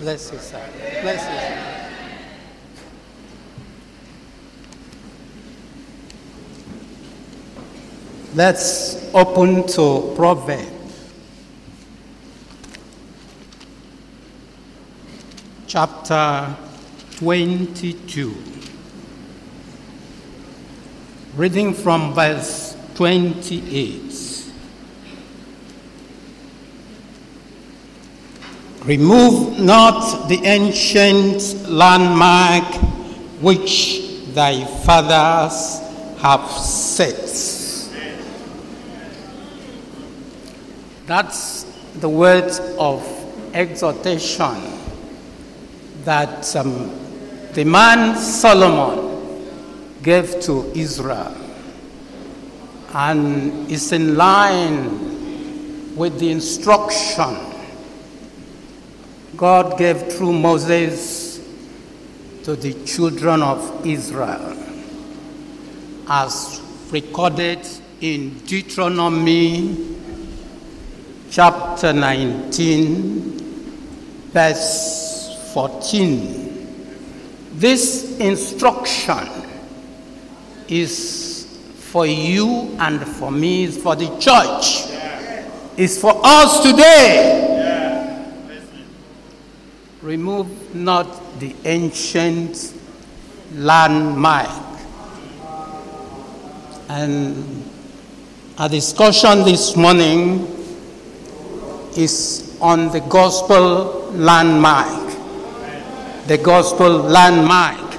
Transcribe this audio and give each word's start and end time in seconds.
Bless 0.00 0.32
you, 0.32 0.38
sir. 0.38 0.66
Bless 1.02 1.20
you, 1.28 1.36
sir. 1.36 1.80
Let's 8.34 9.14
open 9.14 9.66
to 9.66 10.14
Proverbs. 10.16 11.12
Chapter 15.66 16.56
22. 17.18 18.34
Reading 21.36 21.74
from 21.74 22.14
verse 22.14 22.74
28. 22.94 24.09
Remove 28.90 29.60
not 29.60 30.26
the 30.28 30.40
ancient 30.44 31.68
landmark 31.68 32.64
which 33.40 34.02
thy 34.34 34.64
fathers 34.64 35.78
have 36.20 36.50
set. 36.50 37.14
That's 41.06 41.62
the 42.00 42.08
words 42.08 42.58
of 42.80 43.06
exhortation 43.54 44.56
that 46.02 46.56
um, 46.56 46.90
the 47.52 47.62
man 47.62 48.18
Solomon 48.18 49.52
gave 50.02 50.40
to 50.40 50.68
Israel 50.74 51.36
and 52.92 53.70
is 53.70 53.92
in 53.92 54.16
line 54.16 55.94
with 55.94 56.18
the 56.18 56.32
instruction 56.32 57.49
God 59.40 59.78
gave 59.78 60.12
through 60.12 60.34
Moses 60.34 61.40
to 62.42 62.54
the 62.54 62.74
children 62.84 63.42
of 63.42 63.86
Israel 63.86 64.54
as 66.06 66.60
recorded 66.90 67.66
in 68.02 68.38
Deuteronomy 68.40 69.96
chapter 71.30 71.90
19, 71.94 73.38
verse 74.30 75.50
14. 75.54 76.68
This 77.54 78.18
instruction 78.18 79.26
is 80.68 81.62
for 81.78 82.04
you 82.04 82.76
and 82.78 83.00
for 83.00 83.32
me, 83.32 83.64
is 83.64 83.82
for 83.82 83.96
the 83.96 84.14
church, 84.18 84.90
is 85.78 85.98
for 85.98 86.20
us 86.22 86.62
today. 86.62 87.49
Remove 90.10 90.74
not 90.74 91.06
the 91.38 91.54
ancient 91.64 92.74
landmark. 93.54 94.50
And 96.88 97.62
a 98.58 98.68
discussion 98.68 99.44
this 99.44 99.76
morning 99.76 100.48
is 101.96 102.58
on 102.60 102.90
the 102.90 102.98
gospel 103.02 104.10
landmark. 104.10 105.14
The 106.26 106.38
gospel 106.38 106.90
landmark. 106.90 107.94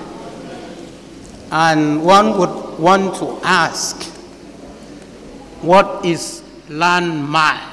And 1.50 2.04
one 2.04 2.38
would 2.38 2.78
want 2.78 3.16
to 3.20 3.40
ask, 3.42 4.04
what 5.62 6.04
is 6.04 6.44
landmark? 6.68 7.71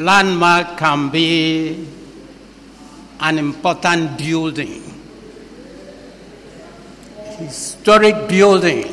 Landmark 0.00 0.78
can 0.78 1.10
be 1.10 1.86
an 3.20 3.38
important 3.38 4.16
building, 4.16 4.82
historic 7.36 8.26
building. 8.26 8.86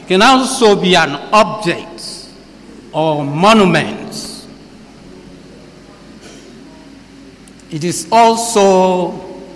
It 0.00 0.08
can 0.08 0.20
also 0.22 0.74
be 0.80 0.96
an 0.96 1.10
object 1.32 2.26
or 2.92 3.24
monuments. 3.24 4.48
It 7.70 7.84
is 7.84 8.08
also 8.10 9.46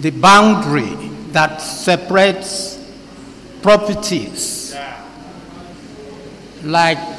the 0.00 0.10
boundary 0.10 0.96
that 1.30 1.58
separates 1.62 2.76
properties, 3.62 4.74
like 6.64 7.17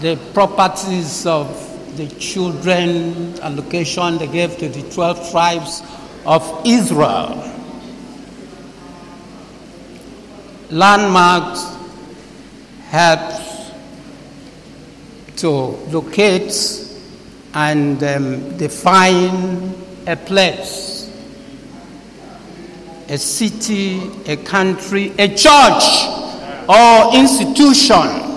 the 0.00 0.16
properties 0.32 1.26
of 1.26 1.96
the 1.96 2.06
children 2.16 3.38
allocation 3.40 4.18
they 4.18 4.26
gave 4.26 4.56
to 4.58 4.68
the 4.68 4.82
12 4.90 5.30
tribes 5.30 5.82
of 6.24 6.62
Israel. 6.64 7.48
Landmarks 10.70 11.66
help 12.88 13.42
to 15.36 15.50
locate 15.50 16.52
and 17.54 18.02
um, 18.02 18.56
define 18.56 19.74
a 20.06 20.16
place, 20.16 21.10
a 23.08 23.18
city, 23.18 24.00
a 24.26 24.36
country, 24.36 25.12
a 25.18 25.28
church, 25.28 25.84
or 26.68 27.14
institution. 27.14 28.31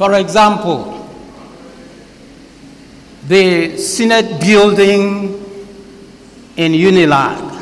For 0.00 0.14
example, 0.14 1.06
the 3.28 3.76
Senate 3.76 4.40
building 4.40 5.44
in 6.56 6.72
Unilag. 6.72 7.60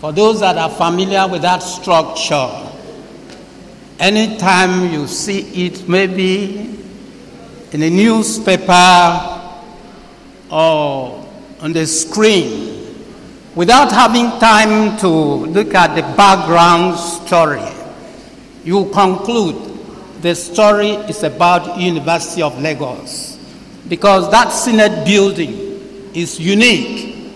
For 0.00 0.10
those 0.10 0.40
that 0.40 0.58
are 0.58 0.70
familiar 0.70 1.28
with 1.28 1.42
that 1.42 1.60
structure, 1.62 2.50
Anytime 4.00 4.90
you 4.90 5.06
see 5.06 5.66
it, 5.66 5.86
maybe 5.86 6.74
in 7.70 7.82
a 7.82 7.90
newspaper 7.90 9.52
or 10.50 11.28
on 11.60 11.72
the 11.72 11.86
screen, 11.86 13.06
without 13.54 13.92
having 13.92 14.30
time 14.40 14.96
to 14.98 15.06
look 15.06 15.74
at 15.74 15.94
the 15.94 16.02
background 16.16 16.98
story, 16.98 17.62
you 18.64 18.86
conclude 18.90 19.69
the 20.22 20.34
story 20.34 20.90
is 21.08 21.22
about 21.22 21.78
University 21.78 22.42
of 22.42 22.60
Lagos 22.60 23.38
because 23.88 24.30
that 24.30 24.50
Senate 24.50 25.04
building 25.04 26.10
is 26.14 26.38
unique 26.38 27.32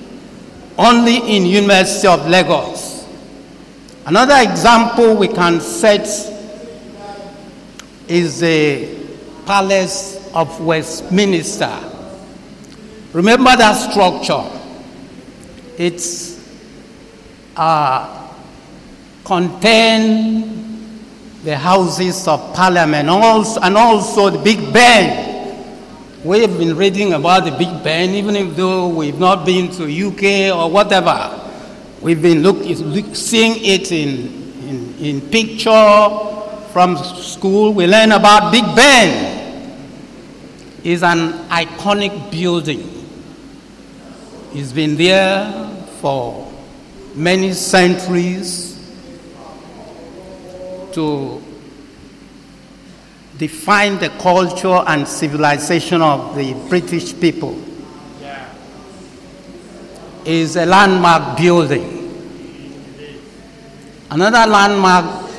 only 0.77 1.37
in 1.37 1.47
University 1.47 2.09
of 2.09 2.27
Lagos. 2.28 3.06
Another 4.06 4.37
example 4.50 5.17
we 5.17 5.28
can 5.28 5.61
set 5.61 6.06
is 8.06 8.41
the 8.41 8.89
Palace 9.47 10.31
of 10.34 10.61
Westminster. 10.61 11.73
Remember 13.12 13.56
that 13.56 13.91
structure. 13.91 14.44
It's 15.78 16.34
uh, 17.56 18.33
contain 19.25 20.63
the 21.44 21.56
houses 21.59 22.27
of 22.27 22.55
parliament 22.55 23.09
also, 23.10 23.60
and 23.60 23.77
also 23.77 24.31
the 24.31 24.38
Big 24.38 24.72
Ben. 24.72 25.31
We've 26.25 26.49
been 26.59 26.75
reading 26.75 27.12
about 27.12 27.44
the 27.44 27.50
Big 27.50 27.84
Ben, 27.84 28.10
even 28.10 28.55
though 28.55 28.88
we've 28.88 29.19
not 29.19 29.44
been 29.44 29.71
to 29.72 29.84
UK 29.84 30.56
or 30.56 30.71
whatever. 30.71 31.38
We've 32.00 32.21
been 32.21 32.43
look, 32.43 32.65
seeing 33.15 33.62
it 33.62 33.93
in, 33.93 34.19
in, 34.69 34.94
in 34.99 35.21
picture, 35.21 36.32
from 36.72 36.97
school, 36.97 37.75
we 37.75 37.87
learn 37.87 38.11
about 38.11 38.50
Big 38.50 38.65
Ben. 38.75 39.79
It's 40.82 41.02
an 41.02 41.46
iconic 41.50 42.32
building. 42.32 42.91
It's 44.55 44.73
been 44.73 44.96
there 44.96 45.69
for 46.00 46.50
many 47.14 47.52
centuries 47.52 48.74
to 50.94 51.43
define 53.38 53.99
the 53.99 54.11
culture 54.11 54.82
and 54.87 55.06
civilization 55.06 56.00
of 56.00 56.35
the 56.37 56.55
British 56.69 57.19
people. 57.19 57.61
Is 60.25 60.56
a 60.56 60.64
landmark 60.64 61.37
building. 61.37 62.00
Another 64.11 64.50
landmark 64.50 65.31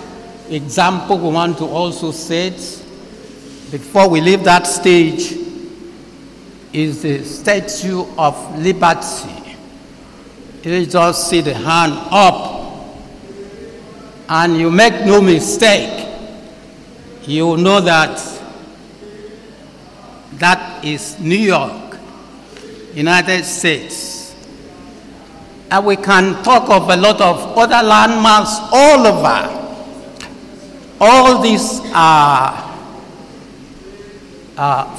example 0.50 1.18
we 1.18 1.30
want 1.30 1.58
to 1.58 1.66
also 1.66 2.12
set 2.12 2.54
before 3.72 4.08
we 4.08 4.22
leave 4.22 4.44
that 4.44 4.68
stage 4.68 5.34
is 6.72 7.02
the 7.02 7.24
Statue 7.24 8.06
of 8.18 8.60
Liberty. 8.60 9.58
You 10.64 10.86
just 10.86 11.30
see 11.30 11.42
the 11.42 11.54
hand 11.54 11.94
up, 12.12 12.55
and 14.28 14.58
you 14.58 14.72
make 14.72 15.06
no 15.06 15.22
mistake. 15.22 16.08
You 17.26 17.58
know 17.58 17.82
that 17.82 18.20
That 20.40 20.84
is 20.84 21.18
New 21.20 21.38
York, 21.38 21.98
United 22.94 23.46
States. 23.46 24.36
And 25.72 25.86
we 25.86 25.96
can 25.96 26.44
talk 26.44 26.70
of 26.70 26.90
a 26.90 26.98
lot 26.98 27.22
of 27.22 27.58
other 27.58 27.82
landmarks 27.88 28.60
all 28.72 29.08
over. 29.08 29.62
All 31.00 31.42
these 31.42 31.80
are, 31.94 32.64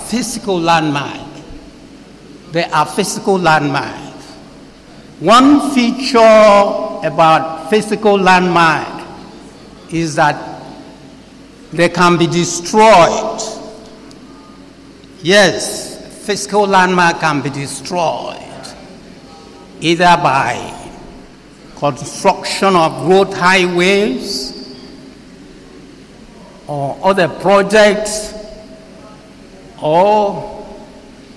physical 0.08 0.58
landmarks. 0.58 1.42
They 2.52 2.64
are 2.64 2.86
physical 2.86 3.38
landmarks. 3.38 4.24
One 5.20 5.70
feature 5.74 6.18
about 7.04 7.68
physical 7.68 8.18
landmark 8.18 8.95
is 9.90 10.14
that 10.16 10.62
they 11.72 11.88
can 11.88 12.16
be 12.16 12.26
destroyed. 12.26 13.40
Yes, 15.22 16.24
physical 16.26 16.66
landmark 16.66 17.20
can 17.20 17.42
be 17.42 17.50
destroyed 17.50 18.36
either 19.80 20.16
by 20.22 20.72
construction 21.76 22.74
of 22.74 23.06
road 23.06 23.32
highways 23.34 24.54
or 26.66 26.98
other 27.02 27.28
projects 27.28 28.32
or 29.80 30.66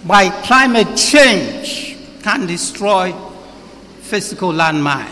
by 0.06 0.30
climate 0.44 0.95
change 0.95 1.98
can 2.24 2.45
destroy 2.45 3.13
physical 4.02 4.52
landmark 4.54 5.12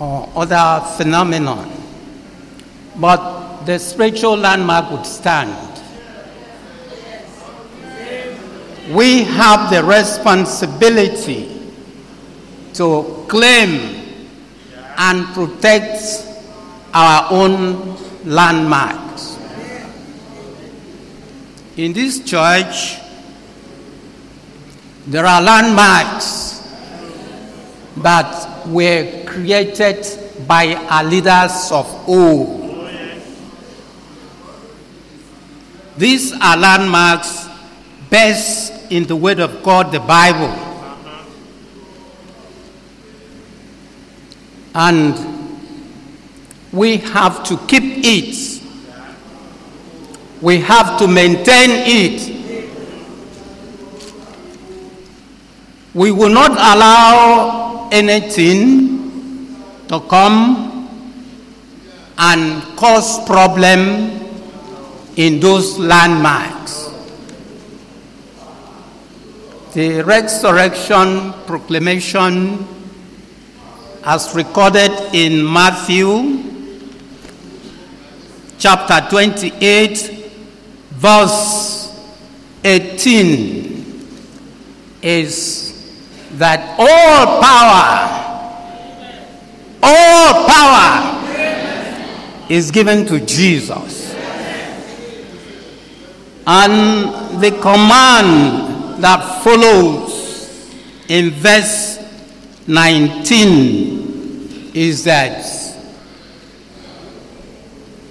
or 0.00 0.28
other 0.34 0.84
phenomenon. 0.96 1.79
But 3.00 3.64
the 3.64 3.78
spiritual 3.78 4.36
landmark 4.36 4.90
would 4.90 5.06
stand. 5.06 5.56
We 8.92 9.22
have 9.24 9.70
the 9.70 9.82
responsibility 9.82 11.72
to 12.74 13.24
claim 13.28 14.26
and 14.98 15.24
protect 15.28 16.26
our 16.92 17.28
own 17.32 17.96
landmarks. 18.24 19.38
In 21.76 21.94
this 21.94 22.22
church, 22.22 22.98
there 25.06 25.24
are 25.24 25.40
landmarks 25.40 26.60
that 27.98 28.66
were 28.66 29.24
created 29.24 30.04
by 30.46 30.74
our 30.74 31.04
leaders 31.04 31.70
of 31.72 31.86
old. 32.08 32.59
These 36.00 36.32
are 36.32 36.56
landmarks 36.56 37.46
based 38.08 38.72
in 38.90 39.04
the 39.04 39.14
Word 39.14 39.38
of 39.38 39.62
God, 39.62 39.92
the 39.92 40.00
Bible. 40.00 40.48
And 44.74 45.14
we 46.72 46.96
have 46.96 47.44
to 47.44 47.58
keep 47.66 47.82
it. 47.84 48.62
We 50.40 50.60
have 50.60 50.98
to 51.00 51.06
maintain 51.06 51.68
it. 51.70 52.72
We 55.92 56.12
will 56.12 56.30
not 56.30 56.52
allow 56.52 57.90
anything 57.92 59.54
to 59.88 60.00
come 60.00 60.88
and 62.16 62.62
cause 62.78 63.22
problem 63.26 64.19
in 65.20 65.38
those 65.38 65.78
landmarks. 65.78 66.88
The 69.74 70.00
resurrection 70.02 71.34
proclamation 71.44 72.66
as 74.02 74.34
recorded 74.34 74.90
in 75.12 75.44
Matthew 75.44 76.42
chapter 78.58 79.10
28 79.10 80.30
verse 80.92 81.92
18 82.64 84.08
is 85.02 86.16
that 86.38 86.76
all 86.78 87.42
power, 87.42 88.08
all 89.82 90.48
power 90.48 90.88
is 92.48 92.70
given 92.70 93.04
to 93.04 93.20
Jesus. 93.26 93.99
And 96.52 97.40
the 97.40 97.52
command 97.52 99.00
that 99.04 99.44
follows 99.44 100.74
in 101.08 101.30
verse 101.30 102.00
19 102.66 104.72
is 104.74 105.04
that 105.04 105.46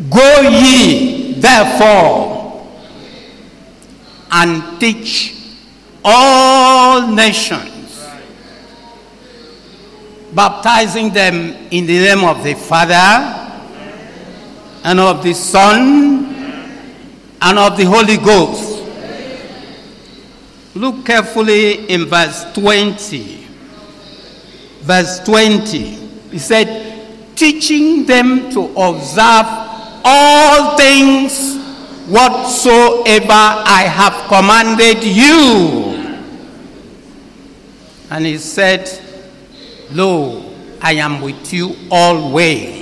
Go 0.09 0.39
ye 0.49 1.33
therefore 1.33 2.65
and 4.31 4.79
teach 4.79 5.35
all 6.05 7.11
nations 7.11 8.07
baptizing 10.33 11.11
them 11.11 11.35
in 11.71 11.85
the 11.85 11.99
name 11.99 12.23
of 12.23 12.41
the 12.41 12.53
Father 12.53 12.93
and 14.85 14.97
of 14.97 15.23
the 15.23 15.33
Son 15.33 16.18
and 17.41 17.59
of 17.59 17.77
the 17.77 17.85
Holy 17.85 18.17
Ghost. 18.17 18.83
Look 20.75 21.05
carefully 21.05 21.87
in 21.89 22.05
verse 22.05 22.45
20. 22.53 23.47
Verse 24.81 25.19
20. 25.19 25.77
He 26.31 26.39
said, 26.39 27.35
teaching 27.35 28.05
them 28.05 28.49
to 28.51 28.65
observe 28.77 29.45
all 30.03 30.77
things 30.77 31.57
whatsoever 32.07 33.31
I 33.31 33.83
have 33.89 34.27
commanded 34.27 35.03
you. 35.03 35.95
And 38.09 38.25
he 38.25 38.37
said, 38.37 38.89
Lo, 39.91 40.53
I 40.81 40.93
am 40.93 41.21
with 41.21 41.53
you 41.53 41.75
always. 41.91 42.78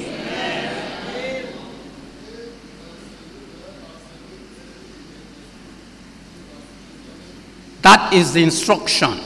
That 7.88 8.12
is 8.12 8.34
the 8.34 8.44
instruction. 8.44 9.18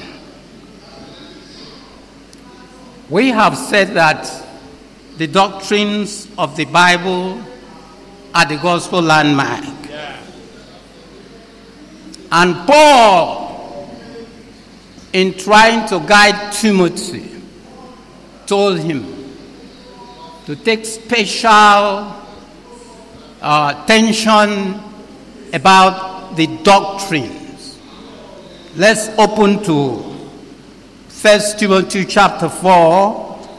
We 3.10 3.30
have 3.30 3.58
said 3.58 3.96
that 3.96 4.30
the 5.18 5.26
doctrines 5.26 6.28
of 6.38 6.56
the 6.56 6.66
Bible 6.66 7.42
are 8.36 8.46
the 8.46 8.58
gospel 8.58 9.02
landmark. 9.02 9.66
And 12.32 12.56
Paul, 12.68 13.90
in 15.12 15.34
trying 15.40 15.90
to 15.90 16.00
guide 16.00 16.54
Timothy, 16.54 17.32
told 18.46 18.78
him 18.78 19.34
to 20.46 20.56
take 20.56 20.86
special 20.86 21.50
uh, 23.42 23.82
attention 23.84 24.80
about 25.52 26.36
the 26.36 26.46
doctrines. 26.62 27.41
Let's 28.76 29.10
open 29.20 29.62
to 29.64 29.96
1 29.96 31.42
Timothy 31.58 32.06
chapter 32.06 32.48
4, 32.48 33.50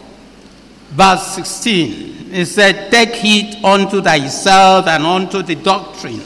verse 0.92 1.26
16. 1.34 2.30
It 2.32 2.46
said, 2.46 2.90
Take 2.90 3.14
heed 3.16 3.62
unto 3.62 4.00
thyself 4.00 4.86
and 4.86 5.04
unto 5.04 5.42
the 5.42 5.54
doctrine. 5.56 6.22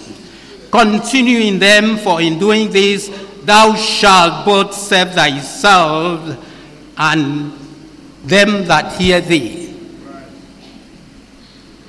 Continue 0.70 1.40
in 1.40 1.58
them, 1.58 1.96
for 1.96 2.20
in 2.20 2.38
doing 2.38 2.70
this 2.70 3.10
thou 3.42 3.74
shalt 3.74 4.44
both 4.44 4.72
save 4.72 5.12
thyself 5.12 6.36
and 6.96 7.52
them 8.24 8.66
that 8.66 9.00
hear 9.00 9.20
thee. 9.20 9.74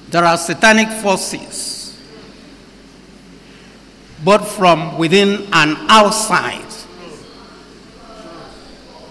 There 0.10 0.24
are 0.24 0.38
satanic 0.38 0.89
forces, 1.01 2.00
both 4.24 4.50
from 4.51 4.98
within 4.98 5.48
and 5.51 5.77
outside, 5.89 6.67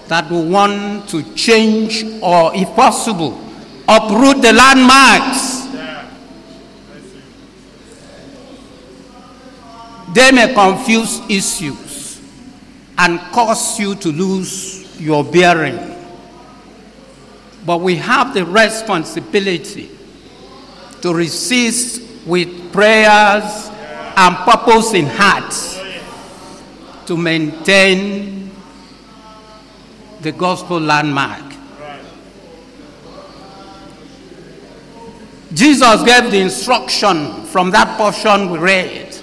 that 0.09 0.31
will 0.31 0.47
want 0.47 1.09
to 1.09 1.23
change 1.35 2.05
or, 2.23 2.55
if 2.55 2.69
possible, 2.77 3.41
uproot 3.89 4.43
the 4.43 4.53
landmarks. 4.53 5.67
They 10.15 10.33
may 10.33 10.55
confuse 10.55 11.21
issues 11.29 12.21
and 12.97 13.21
cause 13.33 13.79
you 13.79 13.95
to 13.97 14.09
lose 14.11 14.99
your 15.01 15.23
bearing. 15.25 15.79
But 17.67 17.81
we 17.81 17.97
have 17.97 18.33
the 18.33 18.45
responsibility 18.47 19.91
to 21.03 21.13
resist 21.13 22.03
with 22.27 22.73
prayers 22.73 23.71
and 24.17 24.37
purpose 24.37 24.95
in 24.95 25.07
heart. 25.07 25.53
to 27.07 27.17
maintain 27.17 28.36
the 30.27 30.33
gospel 30.33 30.81
landmark. 30.81 31.55
Jesus 35.55 36.03
gave 36.03 36.33
the 36.33 36.41
instruction 36.41 37.45
from 37.45 37.71
that 37.71 37.97
portion 37.97 38.51
we 38.51 38.59
read. 38.59 39.17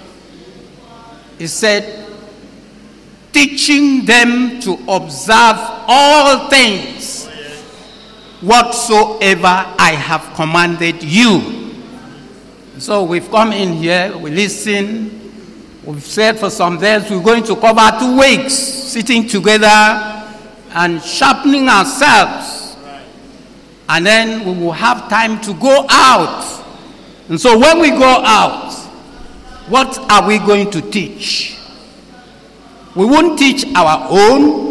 He 1.36 1.46
said, 1.46 2.08
teaching 3.32 4.06
them 4.06 4.60
to 4.60 4.78
observe 4.88 5.58
all 5.86 6.48
things 6.48 7.26
whatsoever 8.40 9.74
I 9.78 9.98
have 10.00 10.34
commanded 10.34 11.02
you. 11.02 11.74
So 12.78 13.04
we've 13.04 13.30
come 13.30 13.52
in 13.52 13.74
here, 13.74 14.16
we 14.16 14.30
listen, 14.30 15.20
we've 15.84 16.02
said 16.02 16.38
for 16.38 16.48
some 16.48 16.80
days 16.80 17.10
we're 17.10 17.22
going 17.22 17.44
to 17.44 17.56
cover 17.56 17.98
two 17.98 18.18
weeks 18.18 18.54
sitting 18.54 19.28
together 19.28 20.13
and 20.74 21.02
sharpening 21.02 21.68
ourselves. 21.68 22.76
And 23.88 24.04
then 24.04 24.44
we 24.44 24.64
will 24.64 24.72
have 24.72 25.08
time 25.08 25.40
to 25.42 25.54
go 25.54 25.86
out. 25.88 26.64
And 27.28 27.40
so 27.40 27.58
when 27.58 27.80
we 27.80 27.90
go 27.90 28.02
out, 28.24 28.72
what 29.68 29.98
are 30.10 30.26
we 30.26 30.38
going 30.38 30.70
to 30.72 30.80
teach? 30.90 31.58
We 32.94 33.04
won't 33.06 33.38
teach 33.38 33.64
our 33.74 34.06
own. 34.10 34.64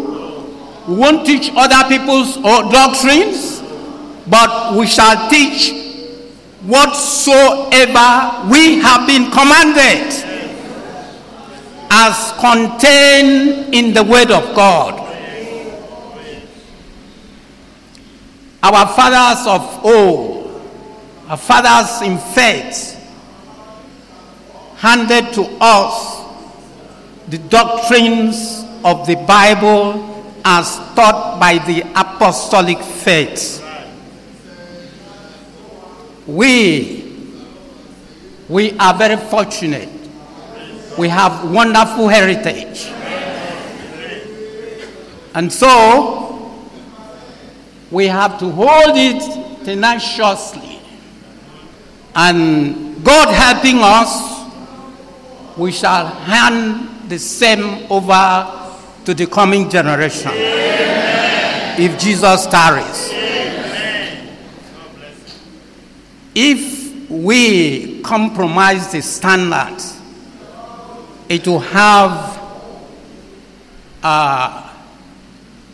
We 0.86 0.96
won't 0.96 1.26
teach 1.26 1.50
other 1.56 1.88
people's 1.88 2.36
doctrines, 2.36 3.62
but 4.28 4.76
we 4.76 4.86
shall 4.86 5.28
teach 5.30 5.82
whatsoever 6.62 8.48
we 8.50 8.78
have 8.80 9.06
been 9.06 9.30
commanded 9.30 10.12
as 11.90 12.32
contained 12.40 13.74
in 13.74 13.92
the 13.94 14.02
Word 14.02 14.30
of 14.30 14.54
God. 14.54 15.03
Our 18.64 18.86
fathers 18.86 19.46
of 19.46 19.84
old, 19.84 20.62
our 21.28 21.36
fathers 21.36 22.00
in 22.00 22.16
faith, 22.16 22.94
handed 24.76 25.34
to 25.34 25.42
us 25.60 26.24
the 27.28 27.36
doctrines 27.36 28.64
of 28.82 29.06
the 29.06 29.16
Bible 29.16 30.24
as 30.46 30.76
taught 30.94 31.38
by 31.38 31.58
the 31.58 31.82
apostolic 31.94 32.78
faith. 32.78 33.62
We, 36.26 37.04
we 38.48 38.78
are 38.78 38.94
very 38.94 39.18
fortunate. 39.18 39.90
We 40.98 41.10
have 41.10 41.50
wonderful 41.52 42.08
heritage. 42.08 42.86
And 45.34 45.52
so, 45.52 46.33
we 47.94 48.08
have 48.08 48.40
to 48.40 48.50
hold 48.50 48.96
it 48.96 49.64
tenaciously. 49.64 50.80
And 52.12 53.04
God 53.04 53.32
helping 53.32 53.78
us, 53.80 54.50
we 55.56 55.70
shall 55.70 56.06
hand 56.06 57.08
the 57.08 57.20
same 57.20 57.86
over 57.88 58.74
to 59.04 59.14
the 59.14 59.26
coming 59.26 59.70
generation. 59.70 60.32
Amen. 60.32 61.80
If 61.80 62.00
Jesus 62.00 62.46
tarries. 62.46 63.10
If 66.34 67.08
we 67.08 68.02
compromise 68.02 68.90
the 68.90 69.02
standard, 69.02 69.80
it 71.28 71.46
will 71.46 71.60
have 71.60 72.40
uh, 74.02 74.72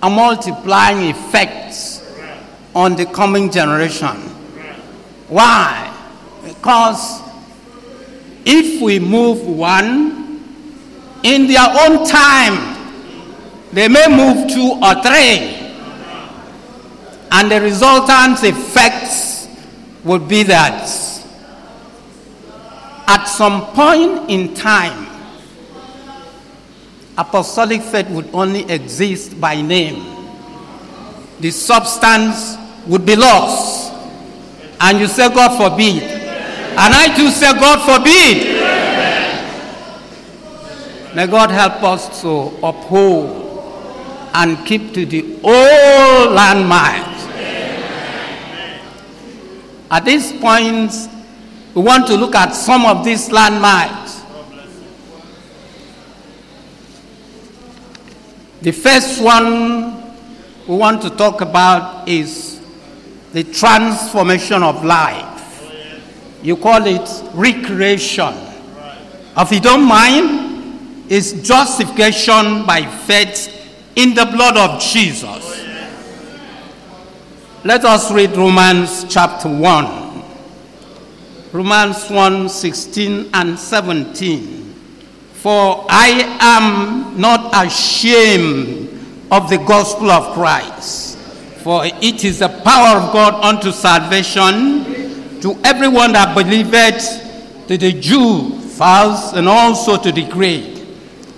a 0.02 0.10
multiplying 0.10 1.10
effect 1.10 1.89
on 2.74 2.96
the 2.96 3.06
coming 3.06 3.50
generation. 3.50 4.16
Why? 5.28 5.86
Because 6.44 7.20
if 8.44 8.80
we 8.82 8.98
move 8.98 9.46
one 9.46 10.42
in 11.22 11.46
their 11.46 11.68
own 11.68 12.06
time, 12.06 12.76
they 13.72 13.88
may 13.88 14.06
move 14.08 14.50
two 14.50 14.78
or 14.82 15.02
three. 15.02 15.58
And 17.32 17.50
the 17.50 17.60
resultant 17.60 18.42
effects 18.42 19.46
would 20.02 20.26
be 20.26 20.42
that 20.44 20.88
at 23.06 23.24
some 23.24 23.66
point 23.72 24.30
in 24.30 24.54
time, 24.54 25.06
apostolic 27.18 27.82
faith 27.82 28.08
would 28.10 28.28
only 28.32 28.68
exist 28.70 29.40
by 29.40 29.60
name. 29.60 30.16
The 31.40 31.50
substance 31.50 32.56
would 32.90 33.06
be 33.06 33.14
lost. 33.14 33.92
And 34.80 34.98
you 34.98 35.06
say, 35.06 35.28
God 35.32 35.56
forbid. 35.56 36.02
And 36.02 36.92
I 36.94 37.14
too 37.16 37.30
say, 37.30 37.52
God 37.52 37.78
forbid. 37.86 38.56
May 41.14 41.26
God 41.28 41.50
help 41.50 41.82
us 41.84 42.20
to 42.22 42.52
uphold 42.62 43.46
and 44.34 44.66
keep 44.66 44.92
to 44.94 45.06
the 45.06 45.22
old 45.44 46.34
landmarks. 46.34 47.24
At 49.88 50.04
this 50.04 50.32
point, 50.32 50.92
we 51.74 51.82
want 51.82 52.08
to 52.08 52.16
look 52.16 52.34
at 52.34 52.50
some 52.54 52.86
of 52.86 53.04
these 53.04 53.30
landmarks. 53.30 54.20
The 58.62 58.72
first 58.72 59.22
one 59.22 60.16
we 60.66 60.76
want 60.76 61.02
to 61.02 61.10
talk 61.10 61.40
about 61.40 62.08
is 62.08 62.49
the 63.32 63.44
transformation 63.44 64.62
of 64.62 64.84
life. 64.84 65.36
You 66.42 66.56
call 66.56 66.86
it 66.86 67.08
recreation. 67.34 68.34
If 69.36 69.52
you 69.52 69.60
don't 69.60 69.84
mind, 69.84 71.06
it's 71.10 71.32
justification 71.32 72.64
by 72.66 72.82
faith 73.06 73.48
in 73.96 74.14
the 74.14 74.24
blood 74.26 74.56
of 74.56 74.80
Jesus. 74.80 75.60
Let 77.62 77.84
us 77.84 78.10
read 78.10 78.36
Romans 78.36 79.04
chapter 79.08 79.48
1. 79.48 80.00
Romans 81.52 82.08
1 82.08 82.48
16 82.48 83.30
and 83.34 83.58
17. 83.58 84.60
For 85.34 85.84
I 85.88 86.36
am 86.40 87.20
not 87.20 87.50
ashamed 87.66 88.88
of 89.30 89.50
the 89.50 89.58
gospel 89.58 90.10
of 90.10 90.34
Christ, 90.34 91.09
for 91.62 91.84
it 91.84 92.24
is 92.24 92.38
the 92.40 92.48
power 92.48 92.98
of 92.98 93.12
God 93.12 93.44
unto 93.44 93.70
salvation 93.70 95.40
to 95.40 95.58
everyone 95.64 96.12
that 96.12 96.34
believeth, 96.34 97.66
to 97.68 97.76
the 97.76 97.92
Jew 97.92 98.58
first, 98.58 99.34
and 99.34 99.48
also 99.48 99.96
to 99.96 100.10
the 100.12 100.26
Greek. 100.26 100.78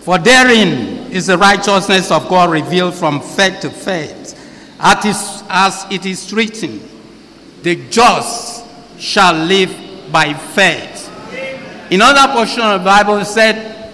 For 0.02 0.18
therein 0.18 1.10
is 1.12 1.26
the 1.26 1.38
righteousness 1.38 2.10
of 2.10 2.28
God 2.28 2.50
revealed 2.50 2.94
from 2.94 3.20
faith 3.20 3.60
to 3.60 3.70
faith. 3.70 4.38
As 4.80 5.86
it 5.90 6.06
is 6.06 6.32
written, 6.32 6.80
the 7.62 7.88
just 7.88 8.64
shall 8.98 9.34
live 9.34 9.72
by 10.10 10.34
faith. 10.34 11.08
In 11.90 12.00
other 12.02 12.32
portion 12.32 12.62
of 12.62 12.80
the 12.80 12.84
Bible 12.84 13.18
it 13.18 13.26
said, 13.26 13.92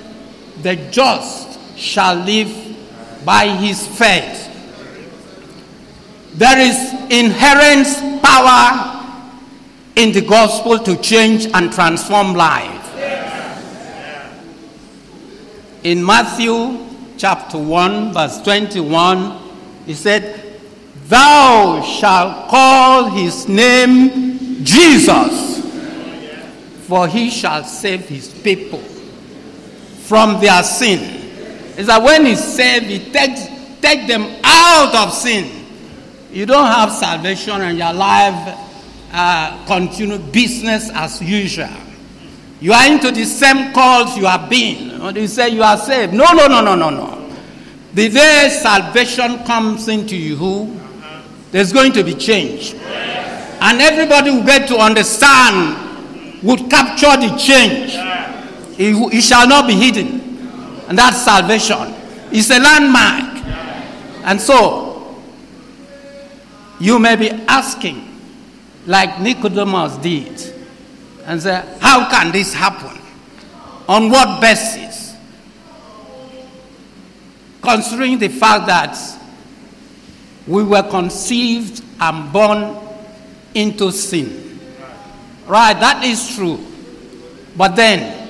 the 0.62 0.76
just 0.90 1.58
shall 1.76 2.14
live 2.14 2.48
by 3.24 3.48
his 3.48 3.86
faith. 3.86 4.47
There 6.38 6.60
is 6.60 6.92
inherent 7.10 8.22
power 8.22 9.04
in 9.96 10.12
the 10.12 10.20
gospel 10.20 10.78
to 10.78 10.96
change 10.98 11.46
and 11.52 11.72
transform 11.72 12.34
life. 12.34 12.76
In 15.82 16.04
Matthew 16.06 16.78
chapter 17.16 17.58
1, 17.58 18.12
verse 18.12 18.40
21, 18.42 19.36
he 19.84 19.94
said, 19.94 20.60
Thou 21.08 21.82
shalt 21.82 22.48
call 22.48 23.10
his 23.10 23.48
name 23.48 24.62
Jesus, 24.64 25.58
for 26.86 27.08
he 27.08 27.30
shall 27.30 27.64
save 27.64 28.08
his 28.08 28.32
people 28.42 28.78
from 28.78 30.40
their 30.40 30.62
sin. 30.62 31.00
It's 31.76 31.88
that 31.88 32.00
when 32.00 32.26
he 32.26 32.36
saved, 32.36 32.86
he 32.86 33.10
takes 33.10 33.48
take 33.80 34.06
them 34.06 34.22
out 34.44 34.94
of 34.94 35.12
sin. 35.12 35.57
You 36.30 36.44
don't 36.44 36.66
have 36.66 36.92
salvation 36.92 37.60
and 37.60 37.78
your 37.78 37.92
life 37.92 38.58
uh, 39.12 39.64
continue 39.66 40.18
business 40.18 40.90
as 40.92 41.22
usual. 41.22 41.68
You 42.60 42.72
are 42.72 42.86
into 42.86 43.10
the 43.10 43.24
same 43.24 43.72
calls 43.72 44.16
you 44.16 44.26
have 44.26 44.50
been. 44.50 45.00
Or 45.00 45.12
you 45.12 45.26
say 45.28 45.48
you 45.50 45.62
are 45.62 45.78
saved. 45.78 46.12
No, 46.12 46.26
no, 46.32 46.46
no, 46.46 46.60
no, 46.60 46.74
no, 46.74 46.90
no. 46.90 47.30
The 47.94 48.08
day 48.10 48.48
salvation 48.50 49.44
comes 49.44 49.88
into 49.88 50.16
you, 50.16 50.78
there's 51.50 51.72
going 51.72 51.92
to 51.92 52.04
be 52.04 52.14
change. 52.14 52.74
And 52.74 53.80
everybody 53.80 54.30
will 54.30 54.44
get 54.44 54.68
to 54.68 54.76
understand, 54.76 56.42
would 56.42 56.68
capture 56.70 57.16
the 57.16 57.34
change. 57.38 57.94
It, 58.78 58.94
it 59.14 59.22
shall 59.22 59.48
not 59.48 59.66
be 59.66 59.74
hidden. 59.74 60.20
And 60.88 60.98
that's 60.98 61.22
salvation. 61.22 61.94
It's 62.30 62.50
a 62.50 62.58
landmark. 62.58 63.44
And 64.24 64.40
so, 64.40 64.87
you 66.80 66.98
may 66.98 67.16
be 67.16 67.30
asking, 67.30 68.04
like 68.86 69.20
Nicodemus 69.20 69.96
did, 69.98 70.54
and 71.24 71.42
say, 71.42 71.62
How 71.80 72.08
can 72.10 72.32
this 72.32 72.54
happen? 72.54 72.96
On 73.88 74.10
what 74.10 74.40
basis? 74.40 75.16
Considering 77.62 78.18
the 78.18 78.28
fact 78.28 78.66
that 78.66 78.96
we 80.46 80.62
were 80.62 80.82
conceived 80.82 81.82
and 82.00 82.32
born 82.32 82.76
into 83.54 83.92
sin. 83.92 84.58
Right, 85.46 85.78
that 85.78 86.04
is 86.04 86.34
true. 86.36 86.64
But 87.56 87.74
then, 87.74 88.28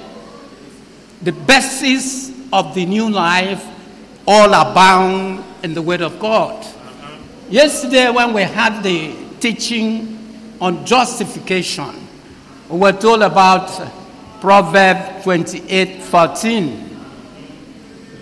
the 1.22 1.32
basis 1.32 2.32
of 2.52 2.74
the 2.74 2.86
new 2.86 3.10
life 3.10 3.64
all 4.26 4.52
abound 4.54 5.44
in 5.62 5.74
the 5.74 5.82
Word 5.82 6.00
of 6.00 6.18
God. 6.18 6.66
Yesterday, 7.50 8.10
when 8.10 8.34
we 8.34 8.42
had 8.42 8.82
the 8.82 9.14
teaching 9.40 10.18
on 10.60 10.84
justification, 10.84 11.94
we 12.68 12.78
were 12.78 12.92
told 12.92 13.22
about 13.22 13.68
Proverbs 14.40 15.24
28 15.24 16.02
14. 16.02 16.84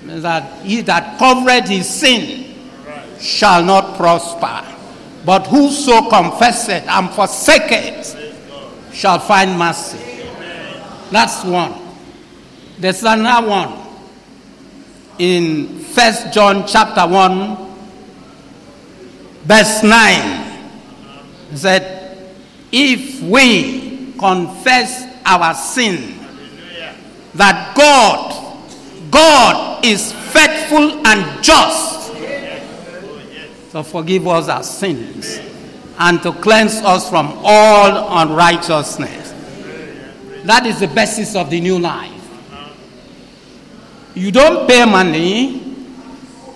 That 0.07 0.63
he 0.63 0.81
that 0.83 1.19
covered 1.19 1.69
his 1.69 1.89
sin 1.89 2.55
shall 3.19 3.65
not 3.65 3.97
prosper, 3.97 4.65
but 5.25 5.47
whoso 5.49 6.09
confesseth 6.09 6.87
and 6.87 7.11
forsaketh 7.11 8.17
shall 8.93 9.19
find 9.19 9.59
mercy. 9.59 9.99
That's 11.11 11.45
one. 11.45 11.75
There's 12.79 13.03
another 13.03 13.49
one 13.49 13.73
in 15.19 15.81
First 15.81 16.33
John 16.33 16.67
chapter 16.67 17.07
1, 17.07 17.66
verse 19.47 19.83
9. 19.83 20.71
It 21.53 21.57
said, 21.57 22.35
If 22.73 23.23
we 23.23 24.13
confess 24.19 25.07
our 25.25 25.55
sin, 25.55 26.19
that 27.35 27.77
God, 27.77 29.11
God 29.11 29.85
is 29.85 30.13
faithful 30.13 31.07
and 31.07 31.45
just 31.45 32.13
to 33.73 33.85
forgive 33.85 34.27
us 34.27 34.49
our 34.49 34.63
sins 34.63 35.39
and 35.99 36.23
to 36.23 36.33
cleanse 36.33 36.77
us 36.77 37.09
from 37.09 37.39
all 37.43 38.23
unrighteousness. 38.23 39.33
That 40.45 40.67
is 40.67 40.81
the 40.81 40.89
basis 40.89 41.35
of 41.37 41.51
the 41.51 41.61
new 41.61 41.79
life. 41.79 42.13
You 44.15 44.33
don't 44.33 44.67
pay 44.67 44.85
money, 44.87 45.77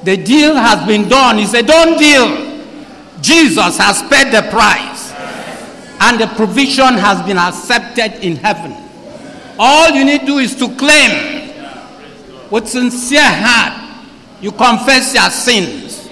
the 0.03 0.17
deal 0.17 0.55
has 0.55 0.87
been 0.87 1.09
done. 1.09 1.39
It's 1.39 1.53
a 1.53 1.63
done 1.63 1.99
deal. 1.99 2.50
Jesus 3.21 3.79
has 3.79 4.03
paid 4.03 4.33
the 4.33 4.49
price, 4.51 5.13
and 6.01 6.19
the 6.21 6.27
provision 6.37 6.95
has 6.95 7.25
been 7.27 7.39
accepted 7.39 8.25
in 8.25 8.37
heaven. 8.37 8.75
All 9.59 9.91
you 9.91 10.05
need 10.05 10.21
to 10.21 10.27
do 10.27 10.39
is 10.39 10.57
to 10.57 10.75
claim 10.77 11.53
with 12.51 12.67
sincere 12.69 13.21
heart. 13.23 14.07
You 14.41 14.53
confess 14.53 15.15
your 15.15 15.29
sins, 15.31 16.09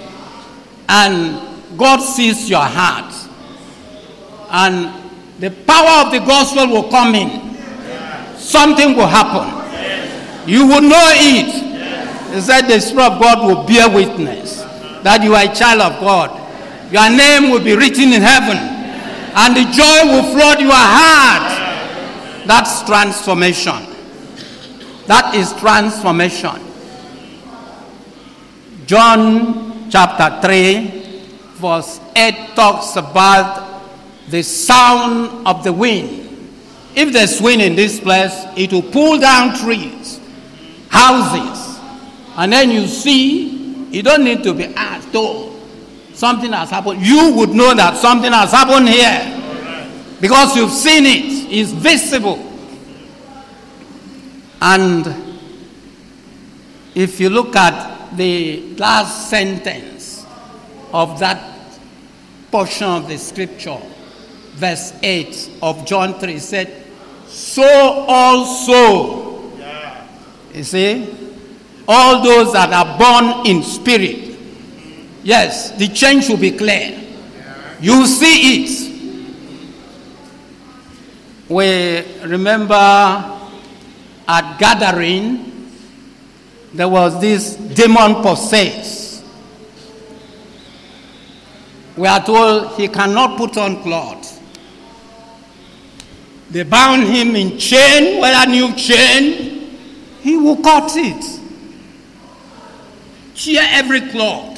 and 0.87 1.41
God 1.77 1.99
sees 1.99 2.49
your 2.49 2.61
heart. 2.61 3.13
And 4.51 4.93
the 5.39 5.49
power 5.49 6.05
of 6.05 6.11
the 6.11 6.19
gospel 6.19 6.67
will 6.67 6.89
come 6.89 7.15
in. 7.15 7.55
Something 8.37 8.95
will 8.95 9.07
happen. 9.07 10.47
You 10.47 10.67
will 10.67 10.81
know 10.81 11.11
it. 11.13 12.33
He 12.33 12.41
said 12.41 12.61
the 12.67 12.79
Spirit 12.79 13.13
of 13.13 13.19
God 13.19 13.45
will 13.45 13.63
bear 13.65 13.89
witness 13.89 14.61
that 15.03 15.23
you 15.23 15.33
are 15.33 15.43
a 15.43 15.55
child 15.55 15.81
of 15.81 15.99
God. 15.99 16.29
Your 16.91 17.09
name 17.09 17.51
will 17.51 17.63
be 17.63 17.75
written 17.75 18.11
in 18.13 18.21
heaven, 18.21 18.57
and 18.57 19.55
the 19.55 19.63
joy 19.71 20.11
will 20.11 20.33
flood 20.33 20.59
your 20.59 20.71
heart. 20.73 22.47
That's 22.47 22.83
transformation. 22.83 23.85
That 25.05 25.35
is 25.35 25.53
transformation. 25.53 26.65
John 28.87 29.89
chapter 29.91 30.41
3, 30.41 31.21
verse 31.55 31.99
8 32.15 32.55
talks 32.55 32.95
about 32.95 33.81
the 34.29 34.41
sound 34.41 35.45
of 35.47 35.63
the 35.63 35.73
wind. 35.73 36.25
If 36.95 37.13
there's 37.13 37.39
wind 37.39 37.61
in 37.61 37.75
this 37.75 37.99
place, 37.99 38.33
it 38.57 38.73
will 38.73 38.81
pull 38.81 39.19
down 39.19 39.55
trees, 39.55 40.19
houses. 40.89 41.79
And 42.35 42.51
then 42.51 42.71
you 42.71 42.87
see, 42.87 43.85
you 43.91 44.01
don't 44.01 44.23
need 44.23 44.43
to 44.43 44.53
be 44.53 44.65
asked, 44.75 45.09
oh, 45.13 45.48
something 46.19 46.51
has 46.51 46.69
happened. 46.69 47.01
You 47.05 47.33
would 47.35 47.51
know 47.51 47.73
that 47.73 47.95
something 47.95 48.31
has 48.33 48.51
happened 48.51 48.89
here. 48.89 50.17
Because 50.19 50.53
you've 50.53 50.71
seen 50.71 51.05
it, 51.05 51.49
it's 51.49 51.71
visible. 51.71 52.37
And 54.61 55.07
if 56.93 57.21
you 57.21 57.29
look 57.29 57.55
at 57.55 58.17
the 58.17 58.75
last 58.75 59.29
sentence 59.29 60.25
of 60.91 61.19
that 61.19 61.79
portion 62.51 62.87
of 62.87 63.07
the 63.07 63.17
scripture, 63.17 63.79
verse 64.55 64.91
8 65.01 65.51
of 65.61 65.85
John 65.85 66.19
3 66.19 66.37
said, 66.39 66.83
So 67.27 67.63
also, 67.63 69.53
you 70.53 70.63
see, 70.65 71.15
all 71.87 72.21
those 72.21 72.51
that 72.51 72.73
are 72.73 72.99
born 72.99 73.47
in 73.47 73.63
spirit, 73.63 74.28
yes, 75.23 75.71
the 75.71 75.87
change 75.87 76.29
will 76.29 76.37
be 76.37 76.51
clear. 76.51 76.99
You 77.81 78.05
see 78.05 78.63
it. 78.63 78.89
We 81.49 82.03
remember 82.27 82.73
at 84.27 84.57
gathering, 84.59 85.71
there 86.73 86.87
was 86.87 87.19
this 87.19 87.55
demon 87.55 88.21
possessed. 88.21 89.23
We 91.97 92.07
are 92.07 92.23
told 92.23 92.75
he 92.77 92.87
cannot 92.87 93.37
put 93.37 93.57
on 93.57 93.81
clothes. 93.81 94.39
They 96.51 96.63
bound 96.63 97.03
him 97.03 97.35
in 97.35 97.57
chain, 97.57 98.21
whether 98.21 98.49
new 98.49 98.73
chain, 98.75 99.77
he 100.21 100.37
will 100.37 100.57
cut 100.57 100.91
it. 100.95 101.39
Tear 103.35 103.63
every 103.71 104.01
cloth. 104.09 104.48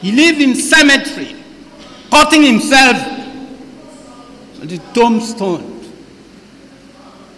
He 0.00 0.12
lived 0.12 0.40
in 0.40 0.54
cemetery, 0.54 1.36
cutting 2.10 2.42
himself 2.42 2.96
on 4.60 4.66
the 4.66 4.78
tombstone. 4.94 5.72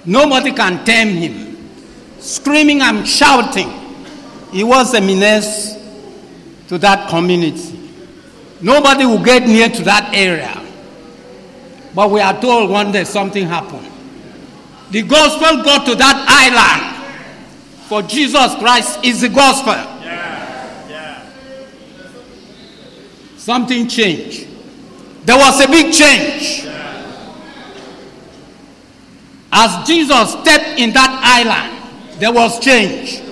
Nobody 0.04 0.52
can 0.52 0.84
tame 0.84 1.08
him. 1.16 1.56
Screaming 2.18 2.80
and 2.80 3.06
shouting. 3.06 3.70
He 4.50 4.64
was 4.64 4.94
a 4.94 5.00
menace 5.00 5.76
to 6.68 6.78
that 6.78 7.08
community. 7.08 7.78
Nobody 8.60 9.04
will 9.04 9.22
get 9.22 9.46
near 9.46 9.68
to 9.68 9.82
that 9.84 10.10
area. 10.14 10.64
But 11.94 12.10
we 12.10 12.20
are 12.20 12.38
told 12.40 12.70
one 12.70 12.92
day 12.92 13.04
something 13.04 13.46
happened. 13.46 13.86
The 14.90 15.02
gospel 15.02 15.62
got 15.62 15.86
to 15.86 15.94
that 15.94 16.24
island. 16.28 16.96
For 17.88 18.02
Jesus 18.02 18.54
Christ 18.56 19.04
is 19.04 19.20
the 19.20 19.28
gospel. 19.28 19.97
Something 23.38 23.88
changed. 23.88 24.46
There 25.24 25.36
was 25.36 25.64
a 25.64 25.68
big 25.68 25.94
change. 25.94 26.66
As 29.50 29.86
Jesus 29.86 30.32
stepped 30.32 30.78
in 30.78 30.92
that 30.92 31.20
island, 31.22 32.20
there 32.20 32.32
was 32.32 32.60
change. 32.60 33.22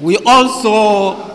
We 0.00 0.16
also 0.26 1.30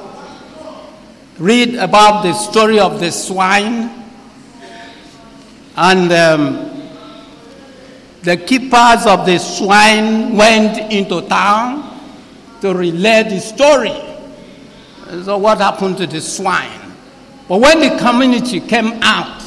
read 1.38 1.75
about 1.75 2.23
the 2.23 2.33
story 2.33 2.79
of 2.79 2.99
the 2.99 3.12
swine 3.12 4.05
and 5.75 6.12
um, 6.12 6.89
the 8.23 8.36
keepers 8.38 9.05
of 9.05 9.25
the 9.25 9.38
swine 9.38 10.36
went 10.36 10.91
into 10.91 11.21
town 11.29 11.99
to 12.62 12.73
relay 12.73 13.23
the 13.23 13.39
story. 13.39 13.93
So, 15.23 15.38
what 15.38 15.60
happened 15.60 15.97
to 15.97 16.07
the 16.07 16.19
swine? 16.19 16.87
But 17.47 17.62
when 17.62 17.79
the 17.79 17.97
community 17.97 18.60
came 18.60 18.99
out, 19.01 19.43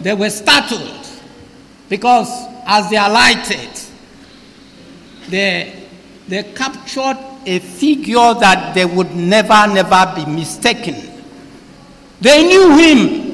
they 0.00 0.14
were 0.14 0.30
startled 0.30 1.06
because 1.88 2.28
as 2.66 2.90
they 2.90 2.96
alighted, 2.96 3.70
they, 5.28 5.88
they 6.28 6.42
captured 6.52 7.16
a 7.46 7.58
figure 7.60 8.34
that 8.34 8.74
they 8.74 8.84
would 8.84 9.14
never, 9.14 9.66
never 9.72 10.12
be 10.16 10.26
mistaken. 10.26 10.96
They 12.20 12.42
knew 12.46 12.76
him. 12.76 13.26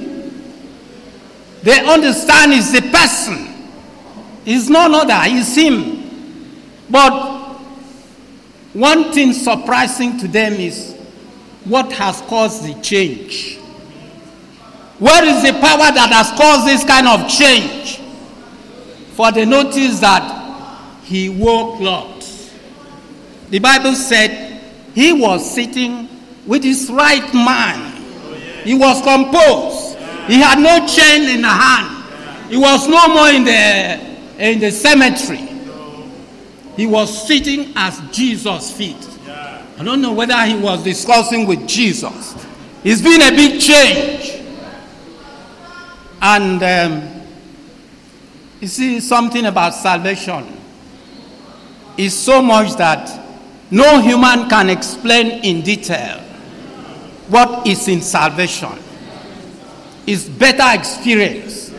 They 1.63 1.81
understand 1.87 2.53
he's 2.53 2.73
the 2.73 2.83
person. 2.91 3.49
He's 4.45 4.69
none 4.69 4.95
other, 4.95 5.21
he's 5.31 5.55
him. 5.57 6.03
But 6.91 7.53
one 8.75 9.13
thing 9.13 9.33
surprising 9.33 10.19
to 10.19 10.29
them 10.29 10.55
is 10.55 10.92
what 11.65 11.93
has 11.93 12.21
caused 12.23 12.65
the 12.65 12.81
change. 12.83 13.59
Where 14.99 15.25
is 15.25 15.43
the 15.43 15.53
power 15.53 15.91
that 15.93 16.11
has 16.13 16.31
caused 16.39 16.67
this 16.67 16.85
kind 16.85 17.09
of 17.09 17.29
change? 17.29 17.99
For 19.15 19.31
they 19.33 19.45
notice 19.45 20.01
that 20.01 21.03
he 21.05 21.29
wore 21.29 21.77
clothes. 21.77 22.53
The 23.51 23.59
Bible 23.59 23.95
said 23.95 24.63
he 24.95 25.13
was 25.13 25.55
sitting 25.55 26.09
with 26.47 26.65
his 26.65 26.91
right 26.91 27.35
mind. 27.35 27.99
He 28.65 28.75
was 28.75 29.03
composed. 29.03 29.99
He 30.29 30.41
had 30.41 30.59
no 30.59 30.87
chain 30.87 31.29
in 31.29 31.43
the 31.43 31.49
hand. 31.49 32.51
He 32.51 32.57
was 32.57 32.89
no 32.89 33.09
more 33.09 33.29
in 33.29 33.45
the 33.45 34.13
in 34.39 34.61
the 34.61 34.71
cemetery. 34.71 35.49
He 36.77 36.87
was 36.87 37.27
sitting 37.27 37.73
at 37.77 38.13
Jesus' 38.13 38.73
feet. 38.73 38.97
I 39.79 39.85
don't 39.85 40.01
know 40.01 40.13
whether 40.13 40.41
he 40.47 40.57
was 40.57 40.85
discussing 40.85 41.47
with 41.47 41.67
Jesus. 41.67 42.35
It's 42.85 43.01
been 43.01 43.23
a 43.23 43.31
big 43.31 43.61
change. 43.61 44.43
And 46.21 46.63
um, 46.63 47.23
you 48.61 48.69
see, 48.69 49.01
something 49.01 49.47
about 49.47 49.75
salvation 49.75 50.47
is 51.97 52.17
so 52.17 52.41
much 52.41 52.75
that 52.77 53.21
no 53.71 54.01
human 54.01 54.49
can 54.49 54.71
explain 54.71 55.45
in 55.45 55.63
detail 55.63 56.19
what 57.29 57.67
is 57.67 57.89
in 57.89 58.01
salvation. 58.03 58.79
It's 60.07 60.29
better 60.29 60.79
experience. 60.79 61.71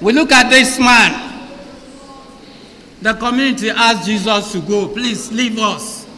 We 0.00 0.12
look 0.12 0.30
at 0.32 0.50
this 0.50 0.78
man. 0.78 1.35
The 3.06 3.14
community 3.14 3.70
asked 3.70 4.04
Jesus 4.04 4.50
to 4.50 4.60
go, 4.62 4.88
please 4.88 5.30
leave 5.30 5.60
us. 5.60 6.08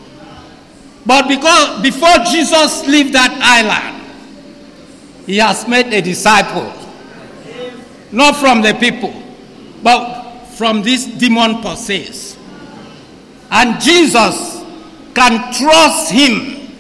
But 1.05 1.29
because 1.29 1.83
before 1.83 2.17
Jesus 2.25 2.87
left 2.87 3.13
that 3.13 3.39
island, 3.43 4.03
he 5.27 5.37
has 5.37 5.69
made 5.69 5.93
a 5.93 6.01
disciple. 6.01 6.73
Not 8.11 8.37
from 8.37 8.63
the 8.63 8.73
people, 8.73 9.13
but 9.83 10.47
from 10.57 10.81
this 10.83 11.05
demon 11.05 11.61
possessed. 11.61 12.39
And 13.51 13.79
Jesus 13.83 14.65
can 15.15 15.53
trust 15.53 16.11
him. 16.11 16.73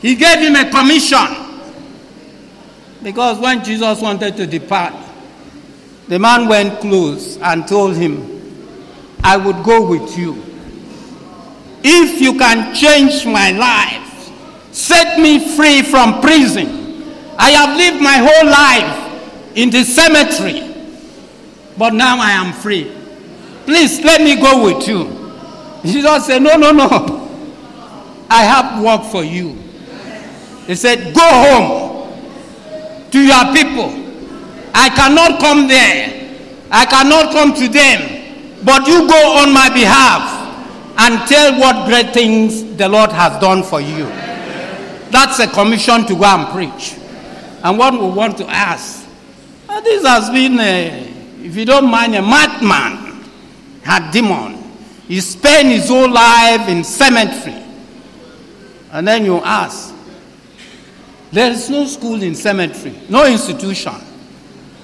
He 0.00 0.14
gave 0.14 0.38
him 0.38 0.56
a 0.56 0.70
commission. 0.70 1.28
Because 3.02 3.38
when 3.38 3.62
Jesus 3.62 4.00
wanted 4.00 4.34
to 4.38 4.46
depart, 4.46 4.94
the 6.08 6.18
man 6.18 6.48
went 6.48 6.80
close 6.80 7.36
and 7.36 7.68
told 7.68 7.96
him, 7.96 8.31
I 9.24 9.36
would 9.36 9.64
go 9.64 9.86
with 9.86 10.18
you. 10.18 10.42
If 11.84 12.20
you 12.20 12.38
can 12.38 12.74
change 12.74 13.26
my 13.26 13.50
life, 13.52 14.30
set 14.72 15.18
me 15.18 15.54
free 15.56 15.82
from 15.82 16.20
prison. 16.20 17.02
I 17.38 17.50
have 17.50 17.76
lived 17.76 18.00
my 18.02 18.18
whole 18.18 18.48
life 18.48 19.56
in 19.56 19.70
the 19.70 19.84
cemetery, 19.84 20.74
but 21.76 21.92
now 21.94 22.18
I 22.20 22.32
am 22.32 22.52
free. 22.52 22.90
Please 23.64 24.00
let 24.04 24.20
me 24.20 24.36
go 24.40 24.64
with 24.64 24.86
you. 24.88 25.04
Jesus 25.84 26.26
said, 26.26 26.42
No, 26.42 26.56
no, 26.56 26.70
no. 26.72 27.18
I 28.30 28.44
have 28.44 28.82
work 28.82 29.04
for 29.10 29.24
you. 29.24 29.54
He 30.66 30.74
said, 30.74 31.14
Go 31.14 31.20
home 31.22 33.10
to 33.10 33.20
your 33.20 33.44
people. 33.52 33.90
I 34.74 34.88
cannot 34.90 35.40
come 35.40 35.68
there. 35.68 36.30
I 36.70 36.86
cannot 36.86 37.32
come 37.32 37.52
to 37.54 37.68
them. 37.68 38.11
But 38.64 38.86
you 38.86 39.08
go 39.08 39.38
on 39.38 39.52
my 39.52 39.68
behalf 39.72 40.40
and 40.98 41.28
tell 41.28 41.58
what 41.58 41.86
great 41.88 42.12
things 42.12 42.76
the 42.76 42.88
Lord 42.88 43.10
has 43.10 43.40
done 43.40 43.62
for 43.62 43.80
you. 43.80 44.06
That's 45.10 45.38
a 45.40 45.48
commission 45.48 46.06
to 46.06 46.14
go 46.14 46.24
and 46.24 46.48
preach. 46.52 46.96
And 47.64 47.78
what 47.78 47.92
we 47.92 48.08
want 48.08 48.38
to 48.38 48.46
ask 48.48 49.02
uh, 49.72 49.80
this 49.80 50.04
has 50.06 50.28
been, 50.28 50.60
a, 50.60 51.00
if 51.42 51.56
you 51.56 51.64
don't 51.64 51.90
mind, 51.90 52.14
a 52.14 52.20
madman, 52.20 53.24
a 53.88 54.12
demon. 54.12 54.58
He 55.08 55.18
spent 55.20 55.68
his 55.68 55.88
whole 55.88 56.10
life 56.10 56.68
in 56.68 56.84
cemetery. 56.84 57.56
And 58.90 59.08
then 59.08 59.24
you 59.24 59.38
ask, 59.38 59.94
there 61.30 61.50
is 61.50 61.70
no 61.70 61.86
school 61.86 62.22
in 62.22 62.34
cemetery, 62.34 62.94
no 63.08 63.26
institution. 63.26 63.94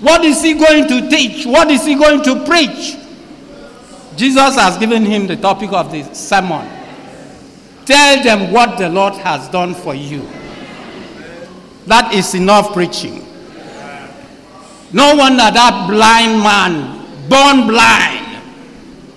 What 0.01 0.25
is 0.25 0.43
he 0.43 0.55
going 0.55 0.89
to 0.89 1.11
teach? 1.11 1.45
What 1.45 1.71
is 1.71 1.85
he 1.85 1.95
going 1.95 2.23
to 2.23 2.47
preach? 2.47 2.97
Jesus 4.19 4.57
has 4.57 4.77
given 4.79 5.05
him 5.05 5.29
the 5.29 5.37
topic 5.37 5.73
of 5.73 5.93
the 5.93 6.03
sermon. 6.13 6.69
Tell 7.87 8.23
them 8.23 8.53
what 8.53 8.77
the 8.77 8.89
Lord 8.89 9.15
has 9.15 9.49
done 9.49 9.75
for 9.75 9.95
you. 9.95 10.29
That 11.87 12.13
is 12.13 12.35
enough 12.35 12.73
preaching. 12.75 13.25
No 14.93 15.15
wonder 15.17 15.49
that 15.51 15.87
blind 15.89 16.43
man, 16.43 17.29
born 17.29 17.69
blind. 17.69 18.43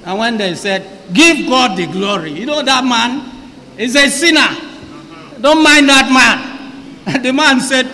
And 0.05 0.19
when 0.19 0.37
they 0.37 0.53
said, 0.55 0.99
Give 1.13 1.49
God 1.49 1.77
the 1.77 1.87
glory, 1.87 2.31
you 2.31 2.45
know 2.45 2.61
that 2.61 2.85
man 2.85 3.51
is 3.77 3.95
a 3.95 4.07
sinner. 4.09 4.47
Don't 5.41 5.63
mind 5.63 5.89
that 5.89 6.11
man. 6.13 7.13
And 7.15 7.25
the 7.25 7.33
man 7.33 7.59
said, 7.59 7.87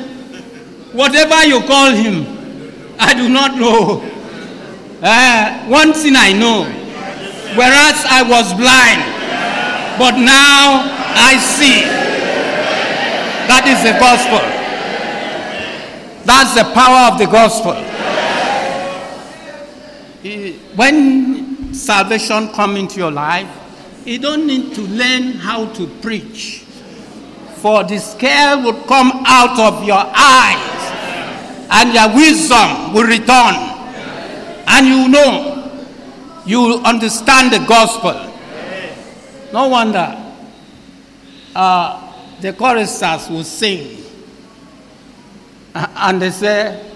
Whatever 0.94 1.46
you 1.46 1.62
call 1.62 1.92
him, 1.92 2.96
I 3.00 3.14
do 3.14 3.30
not 3.30 3.56
know. 3.56 4.02
Uh, 5.02 5.66
one 5.68 5.94
thing 5.94 6.16
I 6.16 6.34
know, 6.34 6.66
whereas 7.56 8.04
I 8.10 8.24
was 8.24 8.54
blind, 8.54 9.02
but 9.98 10.18
now 10.18 10.84
I 11.16 11.38
see. 11.38 11.84
That 13.48 13.64
is 13.68 13.80
the 13.84 13.96
gospel. 14.00 14.44
That's 16.26 16.56
the 16.56 16.66
power 16.74 17.14
of 17.14 17.20
the 17.20 17.28
gospel. 17.28 17.76
When 20.76 21.74
salvation 21.74 22.50
comes 22.50 22.78
into 22.78 22.98
your 22.98 23.12
life, 23.12 23.48
you 24.06 24.20
don't 24.20 24.46
need 24.46 24.74
to 24.76 24.82
learn 24.82 25.34
how 25.34 25.66
to 25.74 25.88
preach. 26.02 26.66
For 27.62 27.84
the 27.84 27.98
scale 27.98 28.62
will 28.62 28.84
come 28.84 29.12
out 29.26 29.58
of 29.60 29.84
your 29.84 30.04
eyes 30.04 30.68
and 31.70 31.94
your 31.94 32.16
wisdom 32.16 32.94
will 32.94 33.08
return. 33.08 33.56
And 34.68 34.88
you 34.88 35.08
know, 35.08 35.67
you 36.48 36.82
understand 36.84 37.52
the 37.54 37.66
gospel. 37.68 38.34
No 39.54 39.68
wonder 39.68 40.24
uh, 41.58 42.14
the 42.40 42.54
choristers 42.54 43.30
will 43.30 43.44
sing. 43.44 44.04
And 45.74 46.22
they 46.22 46.30
say, 46.30 46.92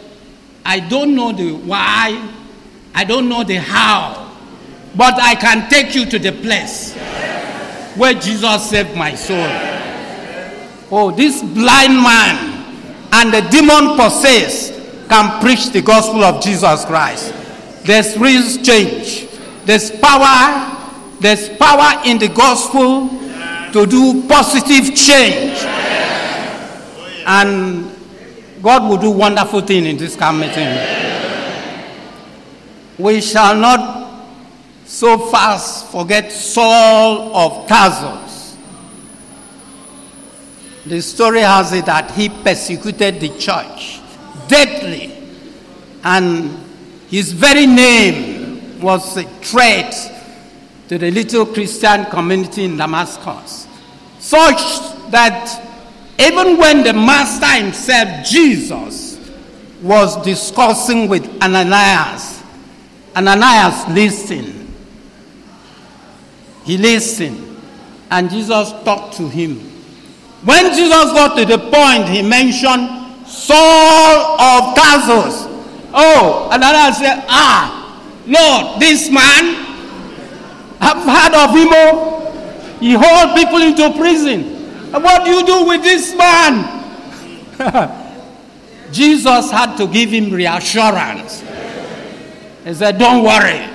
I 0.64 0.80
don't 0.80 1.16
know 1.16 1.32
the 1.32 1.52
why, 1.52 2.32
I 2.94 3.04
don't 3.04 3.28
know 3.28 3.44
the 3.44 3.56
how, 3.56 4.36
but 4.96 5.16
I 5.20 5.36
can 5.36 5.70
take 5.70 5.96
you 5.96 6.06
to 6.06 6.20
the 6.20 6.32
place 6.32 6.96
where 7.96 8.14
Jesus 8.14 8.70
saved 8.70 8.96
my 8.96 9.16
soul. 9.16 9.48
Oh, 10.92 11.12
this 11.16 11.42
blind 11.42 11.96
man 11.96 12.76
and 13.14 13.34
the 13.34 13.42
demon 13.50 13.98
possessed 13.98 14.74
can 15.10 15.42
preach 15.42 15.72
the 15.72 15.82
gospel 15.82 16.24
of 16.24 16.44
Jesus 16.44 16.86
Christ. 16.86 17.34
There's 17.84 18.18
real 18.18 18.44
change. 18.64 19.28
There's 19.66 19.92
power. 19.92 20.78
There's 21.20 21.50
power 21.50 22.02
in 22.06 22.18
the 22.18 22.30
gospel 22.30 23.10
to 23.74 23.86
do 23.86 24.28
positive 24.28 24.96
change. 24.96 25.58
And 27.26 27.96
God 28.62 28.90
will 28.90 28.98
do 28.98 29.12
wonderful 29.12 29.62
things 29.62 29.88
in 29.88 29.98
this 29.98 30.16
community. 30.16 30.66
We 32.98 33.22
shall 33.22 33.56
not 33.56 34.26
so 34.86 35.18
fast 35.18 35.92
forget 35.92 36.32
Saul 36.32 37.36
of 37.36 37.68
Tarsus 37.68 38.32
the 40.86 41.02
story 41.02 41.42
has 41.42 41.74
it 41.74 41.86
that 41.86 42.10
he 42.12 42.30
persecuted 42.30 43.20
the 43.20 43.30
church 43.38 44.00
deadly, 44.48 45.14
and 46.04 46.58
his 47.08 47.32
very 47.34 47.68
name 47.68 48.41
was 48.82 49.18
a 49.18 49.24
threat 49.24 49.94
to 50.90 50.98
the 50.98 51.12
little 51.12 51.46
Christian 51.46 52.06
community 52.06 52.66
in 52.66 52.78
Damascus, 52.78 53.68
such 54.20 54.62
that 55.12 55.68
even 56.20 56.58
when 56.58 56.84
the 56.84 56.94
master 56.94 57.64
himself, 57.64 58.26
Jesus, 58.26 59.20
was 59.82 60.22
discussing 60.24 61.08
with 61.08 61.26
Ananias, 61.42 62.44
Ananias 63.16 63.88
listened. 63.90 64.58
He 66.66 66.78
listened, 66.78 67.62
and 68.12 68.30
Jesus 68.30 68.72
talked 68.84 69.16
to 69.18 69.28
him 69.28 69.72
when 70.44 70.74
Jesus 70.74 70.90
got 71.14 71.38
to 71.38 71.46
the 71.46 71.60
point, 71.60 72.10
he 72.10 72.24
mentioned 72.24 73.28
Saul 73.28 74.42
of 74.42 74.76
Tarsus. 74.76 75.46
Oh, 75.94 76.50
Ananias 76.52 76.98
said, 76.98 77.24
Ah, 77.30 77.81
Lord, 78.32 78.80
this 78.82 79.10
man, 79.12 79.68
I've 80.80 81.04
heard 81.04 81.34
of 81.36 81.56
him. 81.56 81.68
oh. 81.72 82.78
He 82.80 82.94
hold 82.94 83.36
people 83.36 83.62
into 83.62 83.92
prison. 83.98 84.42
And 84.94 85.04
What 85.04 85.26
do 85.26 85.32
you 85.32 85.46
do 85.46 85.66
with 85.68 85.84
this 85.84 86.16
man? 86.16 86.80
Jesus 88.92 89.52
had 89.52 89.76
to 89.78 89.88
give 89.88 90.10
him 90.10 90.32
reassurance. 90.32 91.42
He 92.64 92.74
said, 92.74 92.98
Don't 92.98 93.24
worry. 93.24 93.68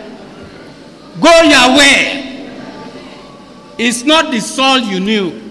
Go 1.21 1.43
your 1.43 1.77
way. 1.79 2.23
It's 3.79 4.05
not 4.05 4.31
the 4.31 4.41
Saul 4.41 4.79
you 4.81 5.01
knew. 5.01 5.43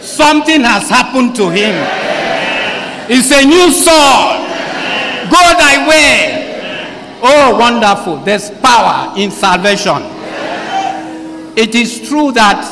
Something 0.00 0.62
has 0.62 0.88
happened 0.88 1.34
to 1.36 1.50
him. 1.50 1.74
It's 3.08 3.30
a 3.32 3.44
new 3.44 3.70
Saul. 3.72 4.38
Go 5.30 5.40
thy 5.58 5.86
way. 5.88 6.39
Oh, 7.22 7.56
wonderful. 7.58 8.16
There's 8.18 8.50
power 8.50 9.12
in 9.18 9.30
salvation. 9.30 10.02
It 11.56 11.74
is 11.74 12.08
true 12.08 12.32
that 12.32 12.64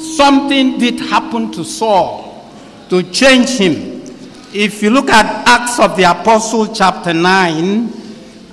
something 0.00 0.78
did 0.78 0.98
happen 0.98 1.52
to 1.52 1.64
Saul 1.64 2.50
to 2.88 3.02
change 3.10 3.50
him. 3.50 4.02
If 4.52 4.82
you 4.82 4.90
look 4.90 5.10
at 5.10 5.46
Acts 5.46 5.78
of 5.78 5.96
the 5.96 6.04
Apostle, 6.04 6.74
chapter 6.74 7.12
9, 7.12 7.92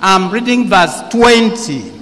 I'm 0.00 0.30
reading 0.30 0.68
verse 0.68 1.02
20. 1.10 1.92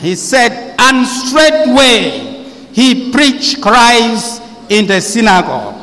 He 0.00 0.14
said, 0.16 0.74
And 0.78 1.06
straightway 1.06 2.32
he 2.72 3.12
preached 3.12 3.62
Christ 3.62 4.42
in 4.68 4.86
the 4.86 5.00
synagogue, 5.00 5.74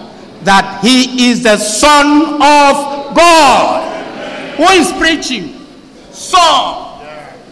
that 0.43 0.81
he 0.83 1.29
is 1.29 1.43
the 1.43 1.57
Son 1.57 2.33
of 2.33 3.15
God. 3.15 4.55
Who 4.57 4.63
is 4.63 4.91
preaching? 4.93 5.58
Saul, 6.29 7.01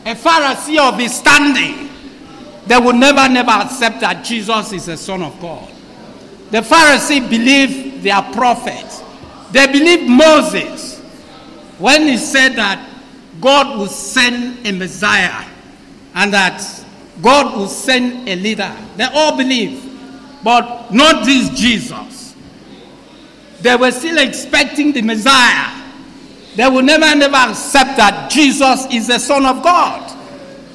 a 0.05 0.15
Pharisee 0.15 0.77
of 0.77 0.99
his 0.99 1.15
standing. 1.15 1.89
They 2.67 2.77
would 2.77 2.95
never, 2.95 3.27
never 3.29 3.51
accept 3.51 4.01
that 4.01 4.23
Jesus 4.25 4.73
is 4.73 4.85
the 4.85 4.97
Son 4.97 5.21
of 5.21 5.39
God. 5.39 5.69
The 6.51 6.59
Pharisee 6.59 7.29
believed 7.29 8.03
their 8.03 8.21
prophet. 8.33 8.85
They 9.51 9.67
believed 9.67 10.09
Moses 10.09 10.99
when 11.77 12.03
he 12.03 12.17
said 12.17 12.55
that 12.55 12.87
God 13.39 13.77
will 13.77 13.87
send 13.87 14.65
a 14.65 14.71
Messiah 14.71 15.45
and 16.15 16.33
that 16.33 16.61
God 17.21 17.57
will 17.57 17.67
send 17.67 18.27
a 18.27 18.35
leader. 18.35 18.75
They 18.95 19.05
all 19.05 19.37
believe, 19.37 19.83
but 20.43 20.91
not 20.91 21.25
this 21.25 21.49
Jesus. 21.49 22.35
They 23.61 23.75
were 23.75 23.91
still 23.91 24.17
expecting 24.17 24.91
the 24.91 25.01
Messiah. 25.01 25.86
They 26.57 26.67
will 26.67 26.81
never, 26.81 27.15
never 27.15 27.51
accept 27.51 27.97
that 27.97 28.31
Jesus 28.31 28.87
is 28.91 29.05
the 29.05 29.19
Son 29.19 29.45
of 29.45 29.61
God. 29.61 30.11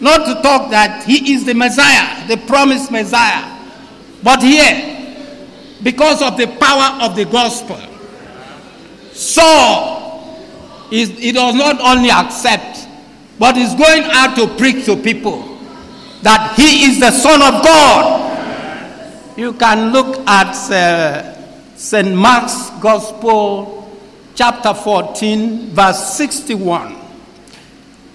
Not 0.00 0.26
to 0.26 0.40
talk 0.40 0.70
that 0.70 1.04
he 1.04 1.34
is 1.34 1.44
the 1.44 1.54
Messiah, 1.54 2.24
the 2.28 2.36
promised 2.46 2.92
Messiah. 2.92 3.50
But 4.22 4.44
here, 4.44 5.42
because 5.82 6.22
of 6.22 6.36
the 6.36 6.46
power 6.46 7.02
of 7.02 7.16
the 7.16 7.24
gospel, 7.24 7.80
Saul 9.10 10.38
is, 10.92 11.10
he 11.18 11.32
does 11.32 11.56
not 11.56 11.80
only 11.80 12.10
accept, 12.10 12.86
but 13.40 13.56
is 13.56 13.74
going 13.74 14.04
out 14.04 14.36
to 14.36 14.46
preach 14.56 14.84
to 14.86 14.94
people 14.94 15.58
that 16.22 16.54
he 16.56 16.84
is 16.84 17.00
the 17.00 17.10
Son 17.10 17.42
of 17.42 17.64
God. 17.64 19.36
You 19.36 19.52
can 19.54 19.92
look 19.92 20.18
at 20.28 20.54
uh, 20.70 21.74
St. 21.74 22.14
Mark's 22.14 22.70
Gospel, 22.80 23.81
chapter 24.34 24.74
14, 24.74 25.70
verse 25.70 26.14
61. 26.14 26.96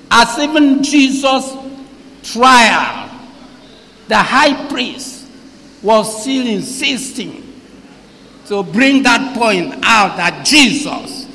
As 0.10 0.39
even 0.39 0.84
Jesus' 0.84 1.56
trial, 2.23 3.10
the 4.08 4.17
high 4.17 4.67
priest 4.69 5.27
was 5.84 6.21
still 6.21 6.47
insisting 6.47 7.43
to 8.47 8.63
bring 8.63 9.03
that 9.03 9.36
point 9.36 9.73
out 9.84 10.17
that 10.17 10.45
Jesus 10.45 11.27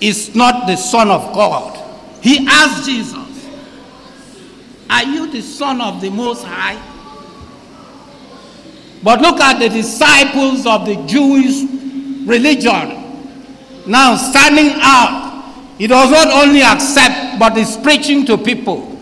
is 0.00 0.34
not 0.34 0.66
the 0.66 0.76
Son 0.76 1.10
of 1.10 1.34
God. 1.34 1.78
He 2.22 2.46
asked 2.48 2.86
Jesus, 2.86 3.48
Are 4.88 5.04
you 5.04 5.30
the 5.30 5.42
Son 5.42 5.80
of 5.80 6.00
the 6.00 6.10
Most 6.10 6.44
High? 6.44 6.80
But 9.02 9.20
look 9.20 9.40
at 9.40 9.58
the 9.58 9.68
disciples 9.68 10.64
of 10.64 10.86
the 10.86 10.94
Jewish 11.06 11.64
religion 12.24 13.01
now 13.86 14.16
standing 14.16 14.78
out. 14.80 15.30
He 15.78 15.86
does 15.86 16.10
not 16.10 16.28
only 16.46 16.62
accept, 16.62 17.38
but 17.38 17.56
is 17.56 17.76
preaching 17.76 18.24
to 18.26 18.38
people 18.38 18.98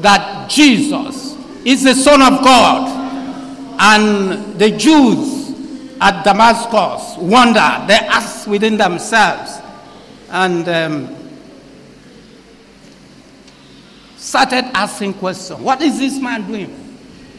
that 0.00 0.50
Jesus 0.50 1.36
is 1.64 1.82
the 1.82 1.94
Son 1.94 2.20
of 2.20 2.42
God. 2.44 3.00
And 3.78 4.58
the 4.58 4.70
Jews 4.70 5.50
at 6.00 6.24
Damascus 6.24 7.16
wonder, 7.18 7.84
they 7.86 7.94
ask 7.94 8.46
within 8.46 8.76
themselves, 8.76 9.58
and 10.28 10.68
um, 10.68 11.16
started 14.16 14.64
asking 14.74 15.14
questions. 15.14 15.60
What 15.60 15.80
is 15.82 15.98
this 15.98 16.20
man 16.20 16.46
doing? 16.46 16.70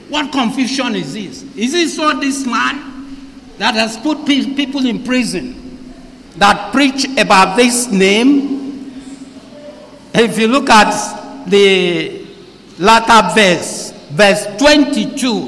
What 0.10 0.32
confusion 0.32 0.96
is 0.96 1.14
this? 1.14 1.44
Is 1.56 1.72
this 1.72 1.98
not 1.98 2.22
this 2.22 2.46
man 2.46 3.28
that 3.58 3.76
has 3.76 3.98
put 3.98 4.26
pe- 4.26 4.54
people 4.54 4.86
in 4.86 5.04
prison 5.04 5.63
that 6.38 6.72
preach 6.72 7.06
about 7.18 7.56
this 7.56 7.88
name? 7.88 8.92
If 10.14 10.38
you 10.38 10.48
look 10.48 10.70
at 10.70 11.46
the 11.48 12.26
latter 12.80 13.34
verse, 13.34 13.92
verse 14.12 14.46
22, 14.58 15.42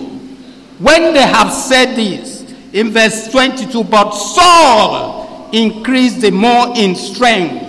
when 0.79 1.13
they 1.13 1.21
have 1.21 1.51
said 1.51 1.95
this, 1.95 2.43
in 2.73 2.91
verse 2.91 3.31
22, 3.31 3.85
but 3.85 4.11
Saul 4.11 5.49
increased 5.53 6.19
the 6.19 6.31
more 6.31 6.75
in 6.75 6.93
strength 6.95 7.63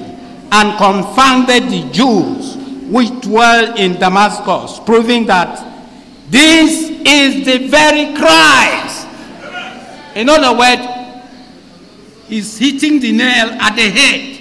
and 0.50 0.76
confounded 0.78 1.64
the 1.64 1.88
Jews 1.92 2.56
which 2.88 3.08
dwell 3.20 3.76
in 3.76 3.94
Damascus, 4.00 4.80
proving 4.84 5.26
that 5.26 5.64
this 6.28 6.90
is 7.06 7.44
the 7.44 7.68
very 7.68 8.16
Christ. 8.16 9.06
In 10.16 10.28
other 10.28 10.58
words, 10.58 10.95
he's 12.28 12.58
hitting 12.58 13.00
the 13.00 13.12
nail 13.12 13.50
at 13.60 13.76
the 13.76 13.90
head. 13.90 14.36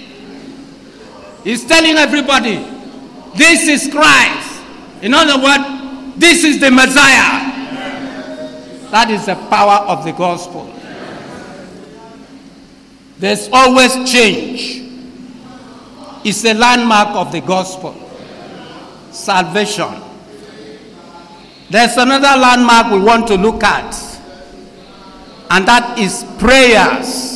He's 1.44 1.64
telling 1.64 1.96
everybody, 1.96 2.56
this 3.36 3.68
is 3.68 3.92
Christ. 3.92 4.62
In 5.02 5.14
other 5.14 5.42
words, 5.42 6.18
this 6.18 6.42
is 6.42 6.58
the 6.58 6.70
Messiah. 6.70 7.54
That 8.90 9.10
is 9.10 9.26
the 9.26 9.34
power 9.34 9.86
of 9.86 10.04
the 10.04 10.12
gospel. 10.12 10.72
There's 13.18 13.48
always 13.52 14.10
change. 14.10 14.82
It's 16.24 16.44
a 16.44 16.54
landmark 16.54 17.14
of 17.16 17.32
the 17.32 17.40
gospel. 17.40 17.94
Salvation. 19.10 20.02
There's 21.70 21.96
another 21.96 22.38
landmark 22.38 22.92
we 22.92 23.00
want 23.00 23.26
to 23.28 23.36
look 23.36 23.62
at, 23.64 23.94
and 25.50 25.66
that 25.66 25.98
is 25.98 26.24
prayers 26.38 27.35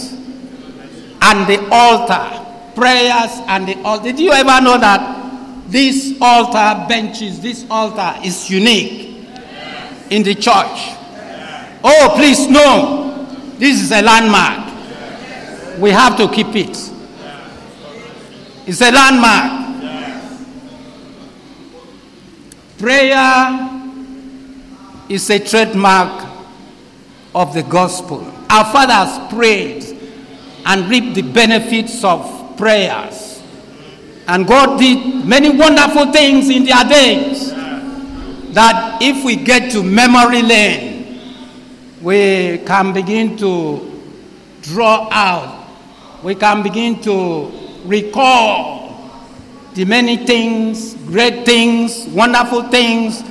and 1.22 1.46
the 1.48 1.68
altar. 1.70 2.46
Prayers 2.74 3.32
and 3.46 3.68
the 3.68 3.80
altar. 3.82 4.04
Did 4.04 4.20
you 4.20 4.32
ever 4.32 4.60
know 4.62 4.78
that 4.78 5.68
this 5.68 6.16
altar 6.20 6.86
benches, 6.88 7.40
this 7.40 7.66
altar 7.70 8.14
is 8.24 8.48
unique 8.50 9.26
in 10.10 10.22
the 10.22 10.34
church? 10.34 10.96
Oh, 11.82 12.12
please, 12.16 12.48
no. 12.48 13.26
This 13.58 13.82
is 13.82 13.92
a 13.92 14.02
landmark. 14.02 15.78
We 15.78 15.90
have 15.90 16.16
to 16.18 16.28
keep 16.28 16.54
it. 16.54 16.90
It's 18.66 18.80
a 18.80 18.90
landmark. 18.90 19.60
Prayer 22.78 23.68
is 25.08 25.28
a 25.28 25.38
trademark 25.38 26.28
of 27.34 27.52
the 27.52 27.62
gospel. 27.62 28.20
Our 28.48 28.64
fathers 28.72 29.32
prayed 29.32 29.89
and 30.66 30.88
reap 30.88 31.14
the 31.14 31.22
benefits 31.22 32.04
of 32.04 32.56
prayers. 32.56 33.42
And 34.26 34.46
God 34.46 34.78
did 34.78 35.24
many 35.24 35.50
wonderful 35.50 36.12
things 36.12 36.48
in 36.50 36.64
their 36.64 36.84
days 36.84 37.50
that 38.54 38.98
if 39.00 39.24
we 39.24 39.36
get 39.36 39.70
to 39.72 39.82
memory 39.82 40.42
lane, 40.42 40.90
we 42.00 42.58
can 42.66 42.92
begin 42.92 43.36
to 43.38 44.02
draw 44.62 45.08
out, 45.10 45.68
we 46.22 46.34
can 46.34 46.62
begin 46.62 47.00
to 47.02 47.50
recall 47.84 49.10
the 49.74 49.84
many 49.84 50.16
things, 50.26 50.94
great 51.06 51.44
things, 51.44 52.06
wonderful 52.08 52.64
things 52.64 53.22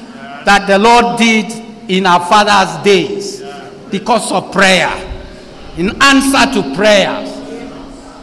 that 0.45 0.65
the 0.67 0.79
Lord 0.79 1.17
did 1.17 1.45
in 1.89 2.05
our 2.05 2.25
father's 2.25 2.83
days 2.83 3.41
because 3.91 4.31
of 4.31 4.51
prayer, 4.51 4.89
in 5.77 6.01
answer 6.01 6.61
to 6.61 6.75
prayers. 6.75 7.29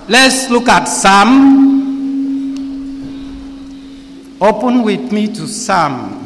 Let's 0.09 0.51
look 0.51 0.69
at 0.69 0.85
Psalm. 0.85 1.65
Open 4.41 4.83
with 4.83 5.11
me 5.13 5.27
to 5.29 5.47
Psalm 5.47 6.23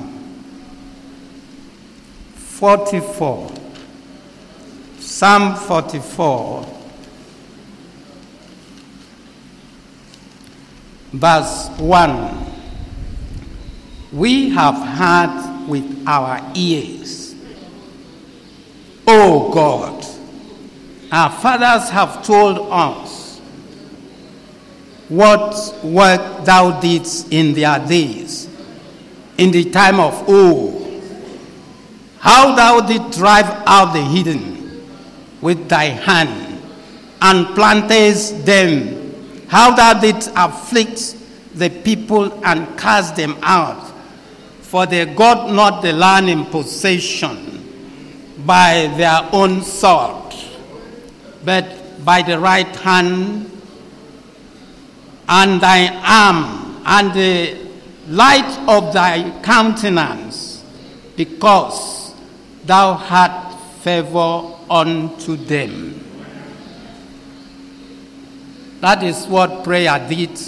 44. 2.34 3.52
Psalm 4.98 5.54
44, 5.54 6.66
verse 11.12 11.68
1. 11.78 12.46
We 14.12 14.50
have 14.50 14.76
heard 14.76 15.66
with 15.68 16.04
our 16.06 16.40
ears, 16.54 17.34
O 19.06 19.52
God, 19.52 19.99
our 21.12 21.30
fathers 21.30 21.90
have 21.90 22.24
told 22.24 22.68
us 22.70 23.38
what 25.08 25.74
work 25.82 26.44
thou 26.44 26.80
didst 26.80 27.32
in 27.32 27.52
their 27.52 27.84
days, 27.86 28.48
in 29.38 29.50
the 29.50 29.70
time 29.70 29.98
of 29.98 30.28
old. 30.28 30.78
How 32.20 32.54
thou 32.54 32.80
didst 32.80 33.18
drive 33.18 33.46
out 33.66 33.92
the 33.92 34.02
hidden 34.02 34.86
with 35.40 35.68
thy 35.68 35.84
hand 35.84 36.62
and 37.22 37.46
plantest 37.56 38.44
them, 38.44 39.46
how 39.48 39.74
thou 39.74 39.98
didst 40.00 40.30
afflict 40.36 41.16
the 41.54 41.70
people 41.70 42.32
and 42.44 42.78
cast 42.78 43.16
them 43.16 43.36
out, 43.42 43.88
for 44.60 44.86
they 44.86 45.04
got 45.06 45.50
not 45.52 45.82
the 45.82 45.92
land 45.92 46.28
in 46.28 46.46
possession 46.46 47.46
by 48.46 48.92
their 48.96 49.28
own 49.32 49.62
sword, 49.62 50.19
but 51.44 52.04
by 52.04 52.22
the 52.22 52.38
right 52.38 52.74
hand 52.76 53.50
and 55.28 55.60
thy 55.60 55.88
arm 56.04 56.82
and 56.84 57.12
the 57.14 57.56
light 58.08 58.58
of 58.68 58.92
thy 58.92 59.40
countenance, 59.42 60.64
because 61.16 62.14
thou 62.64 62.94
had 62.94 63.54
favor 63.82 64.54
unto 64.68 65.36
them. 65.36 65.96
That 68.80 69.02
is 69.02 69.26
what 69.26 69.62
prayer 69.62 70.04
did 70.08 70.38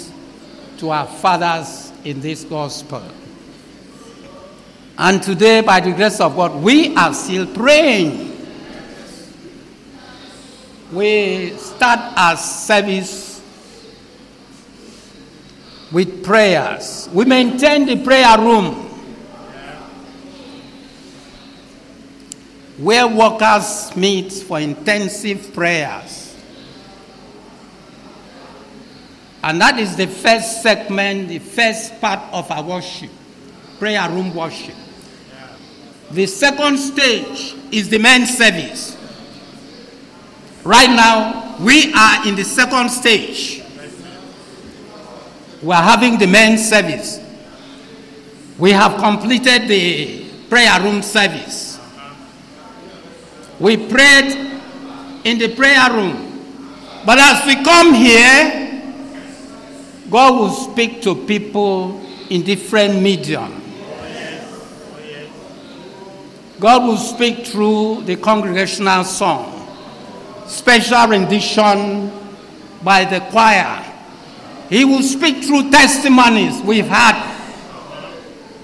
to 0.79 0.89
our 0.89 1.07
fathers 1.07 1.91
in 2.03 2.19
this 2.19 2.43
gospel. 2.43 3.03
And 4.97 5.21
today, 5.23 5.61
by 5.61 5.79
the 5.79 5.91
grace 5.91 6.19
of 6.19 6.35
God, 6.35 6.61
we 6.61 6.95
are 6.95 7.13
still 7.13 7.47
praying. 7.47 8.32
We 10.93 11.57
start 11.57 11.99
our 12.15 12.37
service 12.37 13.41
with 15.91 16.23
prayers. 16.23 17.09
We 17.11 17.25
maintain 17.25 17.87
the 17.87 18.03
prayer 18.03 18.37
room 18.37 18.75
where 22.77 23.07
workers 23.07 23.95
meet 23.95 24.31
for 24.33 24.59
intensive 24.59 25.51
prayers. 25.51 26.35
And 29.43 29.59
that 29.61 29.79
is 29.79 29.95
the 29.95 30.05
first 30.05 30.61
segment, 30.61 31.29
the 31.29 31.39
first 31.39 31.99
part 31.99 32.19
of 32.31 32.51
our 32.51 32.63
worship, 32.63 33.09
prayer 33.79 34.07
room 34.11 34.31
worship. 34.35 34.75
The 36.11 36.27
second 36.27 36.77
stage 36.77 37.55
is 37.71 37.89
the 37.89 37.97
men's 37.97 38.37
service. 38.37 39.02
Right 40.63 40.89
now, 40.89 41.57
we 41.59 41.93
are 41.93 42.27
in 42.27 42.35
the 42.35 42.43
second 42.43 42.89
stage. 42.89 43.61
We 45.61 45.73
are 45.73 45.83
having 45.83 46.17
the 46.17 46.27
men's 46.27 46.67
service. 46.67 47.19
We 48.57 48.71
have 48.71 48.97
completed 48.97 49.67
the 49.67 50.25
prayer 50.49 50.79
room 50.81 51.01
service. 51.01 51.79
We 53.59 53.77
prayed 53.77 54.61
in 55.23 55.37
the 55.37 55.55
prayer 55.55 55.91
room. 55.91 56.29
But 57.05 57.17
as 57.19 57.45
we 57.45 57.63
come 57.63 57.93
here, 57.93 58.63
God 60.09 60.39
will 60.39 60.51
speak 60.51 61.01
to 61.03 61.15
people 61.25 62.01
in 62.29 62.43
different 62.43 63.01
medium. 63.01 63.61
God 66.59 66.83
will 66.83 66.97
speak 66.97 67.45
through 67.45 68.03
the 68.03 68.15
congregational 68.15 69.03
song, 69.03 69.52
special 70.53 71.07
rendition 71.07 72.11
by 72.83 73.05
the 73.05 73.19
choir. 73.31 73.83
He 74.69 74.85
will 74.85 75.01
speak 75.01 75.43
through 75.43 75.71
testimonies 75.71 76.61
we've 76.61 76.87
had. 76.87 77.31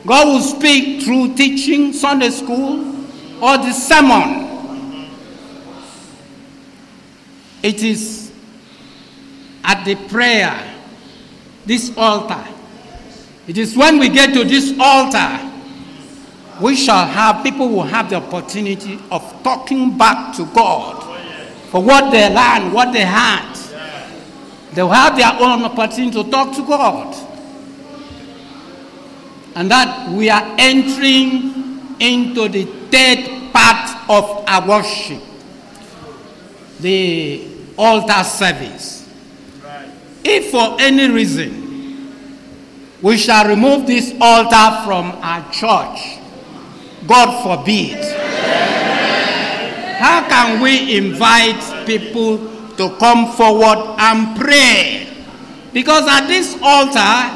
God 0.06 0.28
will 0.28 0.42
speak 0.42 1.04
through 1.04 1.36
teaching, 1.36 1.92
Sunday 1.94 2.30
school, 2.30 2.96
or 3.42 3.58
the 3.58 3.74
sermon. 3.74 5.10
It 7.62 7.84
is 7.84 8.32
at 9.64 9.84
the 9.84 9.96
prayer, 10.08 10.76
this 11.66 11.92
altar. 11.98 12.44
It 13.48 13.58
is 13.58 13.76
when 13.76 14.00
we 14.00 14.10
get 14.10 14.34
to 14.36 14.44
this 14.44 14.74
altar, 14.80 15.52
we 16.62 16.76
shall 16.76 17.06
have, 17.06 17.44
people 17.44 17.70
will 17.70 17.84
have 17.84 18.10
the 18.10 18.18
opportunity 18.18 19.00
of 19.12 19.22
talking 19.44 19.98
back 19.98 20.36
to 20.38 20.46
God 20.48 21.09
for 21.72 21.84
what 21.84 22.12
they 22.12 22.34
learned, 22.34 22.74
what 22.74 22.92
they 22.94 23.06
had. 23.06 23.56
They 24.74 24.84
will 24.84 24.92
have 24.92 25.16
their 25.16 25.32
own 25.34 25.64
opportunity 25.64 26.24
to 26.24 26.30
talk 26.30 26.56
to 26.56 26.62
God. 26.66 27.16
And 29.56 29.70
that 29.72 30.10
we 30.10 30.30
are 30.30 30.56
entering 30.58 31.98
into 32.00 32.48
the 32.48 32.66
third 32.92 33.52
part 33.52 34.10
of 34.10 34.44
our 34.48 34.68
worship 34.68 35.24
the 36.80 37.46
altar 37.78 38.24
service. 38.24 39.08
Right. 39.64 39.90
If 40.24 40.52
for 40.52 40.78
any 40.80 41.10
reason 41.10 42.14
we 43.02 43.18
shall 43.18 43.48
remove 43.48 43.88
this 43.88 44.14
altar 44.20 44.86
from 44.86 45.12
our 45.22 45.52
church, 45.52 46.20
God 47.08 47.44
forbid, 47.44 47.98
how 50.00 50.28
can 50.30 50.62
we 50.62 50.96
invite 50.96 51.86
people 51.86 52.38
to 52.78 52.96
come 52.98 53.34
forward 53.34 53.96
and 54.00 54.40
pray? 54.40 55.08
Because 55.74 56.08
at 56.08 56.28
this 56.28 56.58
altar, 56.62 57.36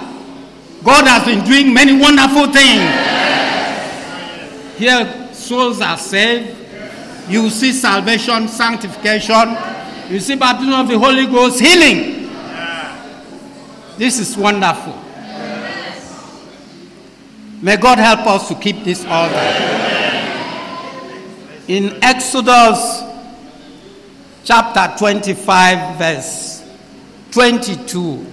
God 0.82 1.06
has 1.06 1.26
been 1.26 1.44
doing 1.44 1.74
many 1.74 2.00
wonderful 2.00 2.48
things. 2.52 2.88
Here, 4.80 5.34
souls 5.34 5.82
are 5.82 5.98
saved, 5.98 6.56
you 7.30 7.50
see 7.50 7.74
salvation, 7.74 8.48
sanctification, 8.48 9.58
you 10.10 10.22
see 10.22 10.36
baptism 10.36 10.74
of 10.74 10.88
the 10.88 10.98
Holy 10.98 11.26
Ghost, 11.26 11.60
healing. 11.60 12.30
This 13.98 14.20
is 14.20 14.38
wonderful. 14.38 14.98
May 17.62 17.78
God 17.78 18.00
help 18.00 18.26
us 18.28 18.48
to 18.48 18.56
keep 18.56 18.84
this 18.84 19.06
altar. 19.06 19.93
In 21.68 22.04
Exodus 22.04 23.02
chapter 24.44 24.98
25, 24.98 25.98
verse 25.98 26.62
22, 27.32 28.26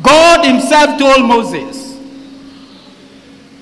God 0.00 0.46
Himself 0.46 0.96
told 0.96 1.26
Moses, 1.26 1.98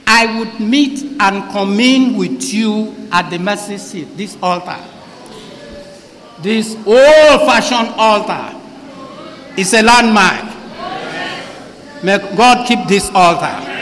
I 0.07 0.39
would 0.39 0.61
meet 0.61 1.17
and 1.19 1.51
commune 1.53 2.19
with 2.19 2.53
you 2.53 2.95
at 3.11 3.31
the 3.31 3.39
mercy 3.39 3.79
seat, 3.79 4.15
this 4.15 4.37
altar. 4.43 4.79
This 6.43 6.77
old 6.87 7.49
fashioned 7.49 7.95
altar 7.97 8.61
is 9.57 9.73
a 9.73 9.83
landmark. 9.83 10.53
May 12.05 12.19
God 12.37 12.69
keep 12.69 12.87
this 12.87 13.11
altar. 13.15 13.74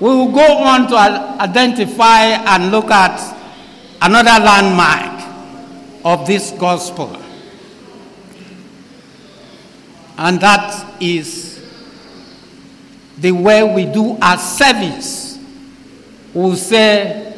We 0.00 0.08
will 0.08 0.32
go 0.32 0.56
on 0.58 0.88
to 0.88 0.96
identify 0.96 2.22
and 2.24 2.70
look 2.70 2.90
at 2.90 3.20
another 4.00 4.42
landmark 4.42 5.20
of 6.04 6.26
this 6.26 6.52
gospel. 6.52 7.20
And 10.16 10.40
that 10.40 10.96
is 11.02 11.62
the 13.18 13.32
way 13.32 13.62
we 13.74 13.84
do 13.84 14.16
our 14.22 14.38
service. 14.38 15.38
We'll 16.32 16.56
say 16.56 17.34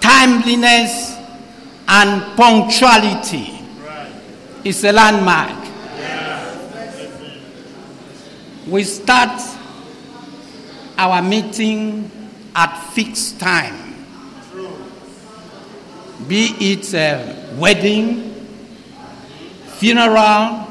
timeliness 0.00 1.14
and 1.86 2.36
punctuality 2.38 3.60
is 4.64 4.82
a 4.84 4.92
landmark. 4.92 5.58
We 8.66 8.84
start 8.84 9.59
our 11.00 11.22
meeting 11.22 12.10
at 12.54 12.76
fixed 12.92 13.40
time, 13.40 13.94
be 16.28 16.54
it 16.60 16.92
a 16.92 17.54
wedding, 17.56 18.34
funeral, 19.78 20.68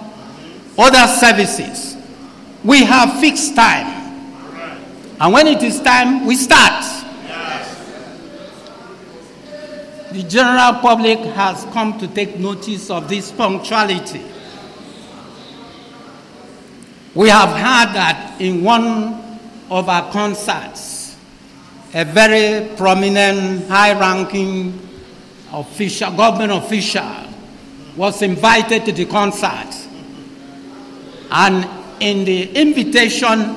other 0.77 1.07
services. 1.07 1.97
We 2.63 2.83
have 2.83 3.19
fixed 3.19 3.55
time. 3.55 3.87
And 5.19 5.33
when 5.33 5.47
it 5.47 5.63
is 5.63 5.81
time, 5.81 6.27
we 6.27 6.35
start. 6.35 6.85
The 10.11 10.23
general 10.23 10.73
public 10.79 11.17
has 11.19 11.65
come 11.73 11.97
to 11.99 12.07
take 12.07 12.37
notice 12.37 12.91
of 12.91 13.09
this 13.09 13.31
punctuality. 13.31 14.21
We 17.15 17.29
have 17.29 17.49
heard 17.49 17.95
that 17.95 18.39
in 18.39 18.63
one 18.63 19.28
of 19.69 19.87
our 19.89 20.11
concerts, 20.11 21.15
a 21.93 22.05
very 22.05 22.75
prominent, 22.75 23.67
high 23.67 23.99
ranking 23.99 24.79
official, 25.51 26.11
government 26.11 26.51
official, 26.51 27.25
was 27.95 28.21
invited 28.21 28.85
to 28.85 28.91
the 28.91 29.05
concert. 29.05 29.87
And 31.31 31.67
in 31.99 32.25
the 32.25 32.51
invitation, 32.55 33.55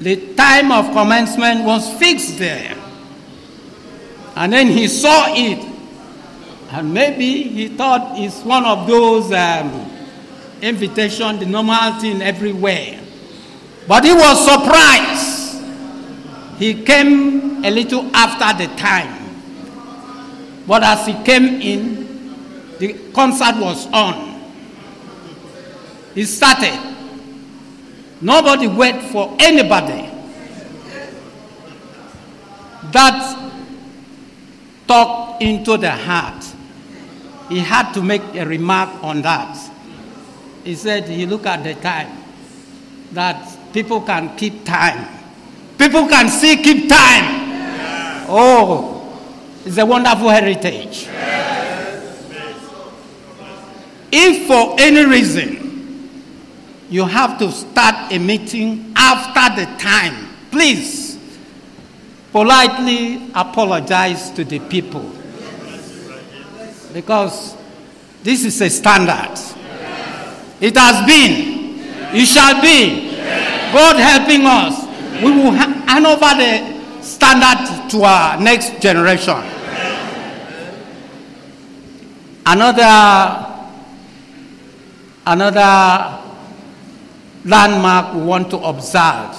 the 0.00 0.34
time 0.34 0.72
of 0.72 0.92
commencement 0.92 1.64
was 1.64 1.92
fixed 1.98 2.38
there. 2.38 2.76
And 4.36 4.52
then 4.52 4.68
he 4.68 4.88
saw 4.88 5.26
it. 5.28 5.66
And 6.72 6.94
maybe 6.94 7.42
he 7.42 7.68
thought 7.68 8.18
it's 8.18 8.42
one 8.42 8.64
of 8.64 8.86
those 8.86 9.32
um, 9.32 9.90
invitation, 10.62 11.38
the 11.40 11.46
normal 11.46 12.00
thing 12.00 12.22
everywhere. 12.22 12.99
But 13.86 14.04
he 14.04 14.12
was 14.12 14.44
surprised. 14.44 15.62
He 16.58 16.82
came 16.84 17.64
a 17.64 17.70
little 17.70 18.14
after 18.14 18.66
the 18.66 18.74
time. 18.76 19.16
But 20.66 20.82
as 20.82 21.06
he 21.06 21.14
came 21.24 21.60
in, 21.60 22.76
the 22.78 22.94
concert 23.12 23.56
was 23.60 23.86
on. 23.92 24.40
He 26.14 26.24
started. 26.24 26.78
Nobody 28.20 28.66
wait 28.66 29.00
for 29.10 29.34
anybody. 29.40 30.08
That 32.92 33.52
talk 34.86 35.40
into 35.40 35.76
the 35.76 35.90
heart. 35.90 36.44
He 37.48 37.58
had 37.58 37.92
to 37.92 38.02
make 38.02 38.22
a 38.34 38.44
remark 38.44 39.02
on 39.02 39.22
that. 39.22 39.56
He 40.64 40.74
said 40.74 41.04
he 41.08 41.26
looked 41.26 41.46
at 41.46 41.64
the 41.64 41.74
time 41.74 42.16
that 43.12 43.49
people 43.72 44.00
can 44.02 44.36
keep 44.36 44.64
time. 44.64 45.06
People 45.78 46.06
can 46.08 46.28
still 46.28 46.56
keep 46.62 46.88
time. 46.88 48.26
Oh, 48.28 49.18
it's 49.64 49.78
a 49.78 49.86
wonderful 49.86 50.28
heritage. 50.28 51.08
If 54.12 54.46
for 54.46 54.76
any 54.78 55.04
reason 55.04 56.20
you 56.90 57.04
have 57.04 57.38
to 57.38 57.52
start 57.52 58.12
a 58.12 58.18
meeting 58.18 58.92
after 58.96 59.60
the 59.60 59.66
time, 59.78 60.28
please 60.50 61.18
politely 62.32 63.30
apologize 63.34 64.30
to 64.30 64.44
the 64.44 64.58
people. 64.58 65.10
Because 66.92 67.56
this 68.22 68.44
is 68.44 68.60
a 68.60 68.68
standard. 68.68 69.38
It 70.60 70.76
has 70.76 71.06
been, 71.06 71.78
it 72.14 72.26
shall 72.26 72.60
be. 72.60 73.09
God 73.72 73.96
helping 73.96 74.42
us. 74.46 74.84
We 75.22 75.30
will 75.30 75.52
hand 75.52 76.06
over 76.06 76.34
the 76.36 77.02
standard 77.02 77.90
to 77.90 78.02
our 78.02 78.40
next 78.40 78.80
generation. 78.80 79.36
Another 82.46 83.46
another 85.26 86.18
landmark 87.44 88.14
we 88.14 88.22
want 88.22 88.50
to 88.50 88.58
observe 88.58 89.36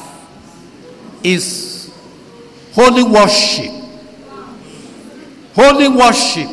is 1.23 1.91
holy 2.73 3.03
worship. 3.03 3.71
Holy 5.53 5.87
worship 5.89 6.49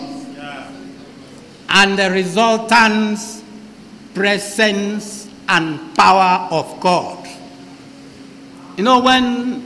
and 1.68 1.98
the 1.98 2.10
resultant 2.10 3.18
presence 4.14 5.28
and 5.48 5.94
power 5.96 6.48
of 6.50 6.80
God. 6.80 7.17
You 8.78 8.84
know, 8.84 9.00
when 9.00 9.64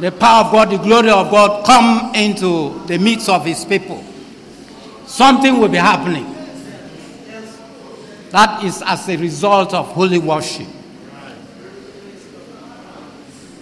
the 0.00 0.10
power 0.10 0.46
of 0.46 0.50
God, 0.50 0.70
the 0.70 0.78
glory 0.78 1.10
of 1.10 1.30
God 1.30 1.64
come 1.64 2.12
into 2.12 2.84
the 2.88 2.98
midst 2.98 3.28
of 3.28 3.46
his 3.46 3.64
people, 3.64 4.02
something 5.06 5.60
will 5.60 5.68
be 5.68 5.78
happening. 5.78 6.26
That 8.30 8.64
is 8.64 8.82
as 8.84 9.08
a 9.08 9.16
result 9.16 9.74
of 9.74 9.86
holy 9.92 10.18
worship. 10.18 10.66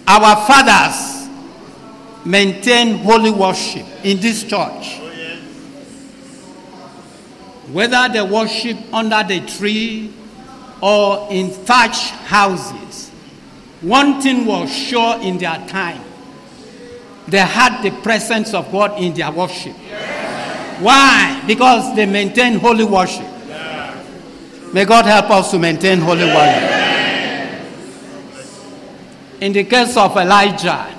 Our 0.07 0.47
fathers 0.47 1.29
maintain 2.25 2.97
holy 2.97 3.29
worship 3.29 3.85
in 4.03 4.19
this 4.19 4.43
church. 4.43 4.97
Whether 7.71 8.09
they 8.13 8.21
worship 8.23 8.79
under 8.91 9.21
the 9.21 9.45
tree 9.45 10.11
or 10.81 11.27
in 11.29 11.51
thatched 11.51 12.09
houses, 12.25 13.10
one 13.81 14.21
thing 14.21 14.45
was 14.45 14.71
sure 14.71 15.19
in 15.21 15.37
their 15.37 15.57
time 15.67 16.01
they 17.27 17.39
had 17.39 17.81
the 17.81 17.91
presence 18.01 18.53
of 18.53 18.71
God 18.71 18.99
in 19.01 19.13
their 19.13 19.31
worship. 19.31 19.75
Why? 20.81 21.43
Because 21.47 21.95
they 21.95 22.05
maintained 22.05 22.59
holy 22.59 22.83
worship. 22.83 23.27
May 24.73 24.85
God 24.85 25.05
help 25.05 25.29
us 25.29 25.51
to 25.51 25.59
maintain 25.59 25.99
holy 25.99 26.25
worship. 26.25 26.81
In 29.41 29.53
the 29.53 29.63
case 29.63 29.97
of 29.97 30.15
Elijah, 30.17 30.93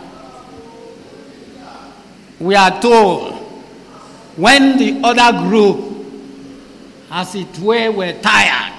we 2.40 2.54
are 2.54 2.80
told 2.80 3.34
when 4.36 4.78
the 4.78 5.00
other 5.04 5.48
group, 5.48 6.06
as 7.10 7.34
it 7.34 7.58
were, 7.58 7.92
were 7.92 8.12
tired, 8.20 8.72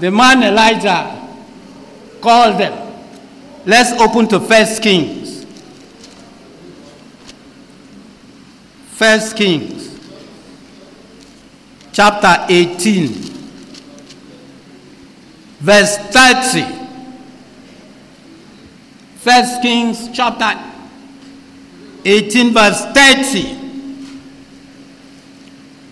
the 0.00 0.10
man 0.10 0.42
Elijah 0.42 1.28
called 2.22 2.58
them. 2.58 2.94
Let's 3.66 3.92
open 4.00 4.26
to 4.28 4.40
First 4.40 4.82
Kings. 4.82 5.44
First 8.92 9.36
Kings, 9.36 9.98
chapter 11.92 12.46
18, 12.48 13.08
verse 15.60 15.96
30. 15.96 16.86
First 19.16 19.62
Kings, 19.62 20.08
chapter 20.12 20.58
18, 22.04 22.52
verse 22.54 22.84
30. 22.92 23.59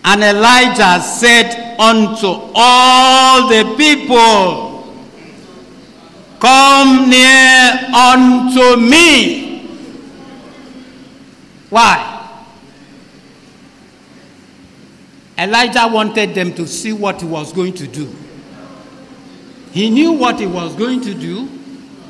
And 0.04 0.22
Elijah 0.22 1.00
said 1.02 1.76
unto 1.78 2.50
all 2.54 3.48
the 3.48 3.74
people, 3.76 4.68
Come 6.40 7.10
near 7.10 7.90
unto 7.94 8.76
me. 8.76 9.48
Why? 11.68 12.14
Elijah 15.36 15.88
wanted 15.88 16.34
them 16.34 16.52
to 16.54 16.66
see 16.66 16.92
what 16.92 17.20
he 17.20 17.26
was 17.26 17.52
going 17.52 17.74
to 17.74 17.86
do. 17.86 18.12
He 19.72 19.90
knew 19.90 20.12
what 20.12 20.40
he 20.40 20.46
was 20.46 20.74
going 20.74 21.00
to 21.02 21.14
do, 21.14 21.48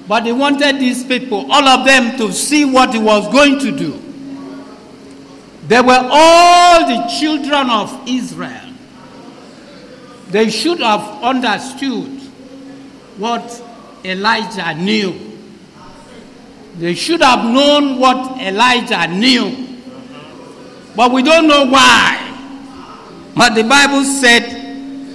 but 0.06 0.24
he 0.24 0.32
wanted 0.32 0.78
these 0.78 1.04
people, 1.04 1.50
all 1.50 1.66
of 1.68 1.84
them, 1.84 2.16
to 2.18 2.32
see 2.32 2.64
what 2.64 2.94
he 2.94 2.98
was 2.98 3.30
going 3.32 3.58
to 3.58 3.76
do. 3.76 4.07
They 5.68 5.82
were 5.82 6.08
all 6.10 6.86
the 6.88 7.06
children 7.20 7.68
of 7.68 8.08
Israel. 8.08 8.72
They 10.30 10.48
should 10.48 10.80
have 10.80 11.22
understood 11.22 12.20
what 13.18 13.62
Elijah 14.02 14.74
knew. 14.74 15.14
They 16.78 16.94
should 16.94 17.20
have 17.20 17.44
known 17.44 17.98
what 17.98 18.40
Elijah 18.40 19.08
knew. 19.08 19.68
But 20.96 21.12
we 21.12 21.22
don't 21.22 21.46
know 21.46 21.66
why. 21.66 22.16
But 23.36 23.54
the 23.54 23.64
Bible 23.64 24.04
said, 24.04 24.44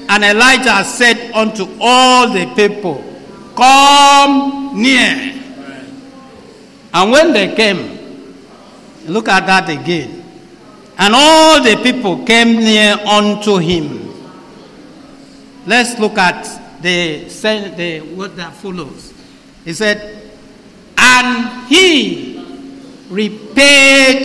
and 0.08 0.24
Elijah 0.24 0.84
said 0.84 1.32
unto 1.34 1.66
all 1.82 2.32
the 2.32 2.46
people, 2.56 3.04
Come 3.56 4.80
near. 4.80 5.34
And 6.94 7.12
when 7.12 7.34
they 7.34 7.56
came, 7.56 8.44
look 9.08 9.28
at 9.28 9.48
that 9.48 9.70
again. 9.70 10.23
And 11.04 11.14
all 11.14 11.62
the 11.62 11.76
people 11.84 12.24
came 12.24 12.56
near 12.56 12.94
unto 12.94 13.58
him. 13.58 14.10
Let's 15.66 16.00
look 16.00 16.18
at 16.18 16.44
the, 16.82 17.26
the 17.26 18.00
what 18.16 18.38
that 18.38 18.54
follows. 18.54 19.14
He 19.66 19.74
said, 19.74 20.32
and 20.98 21.68
he 21.68 23.02
repaired 23.10 24.24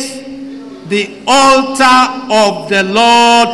the 0.88 1.20
altar 1.26 2.32
of 2.32 2.68
the 2.68 2.84
Lord 2.84 3.48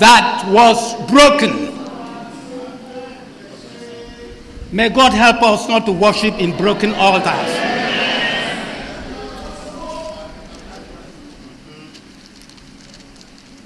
that 0.00 0.48
was 0.48 0.94
broken. 1.10 1.68
May 4.72 4.88
God 4.88 5.12
help 5.12 5.42
us 5.42 5.68
not 5.68 5.84
to 5.84 5.92
worship 5.92 6.32
in 6.38 6.56
broken 6.56 6.94
altars. 6.94 7.79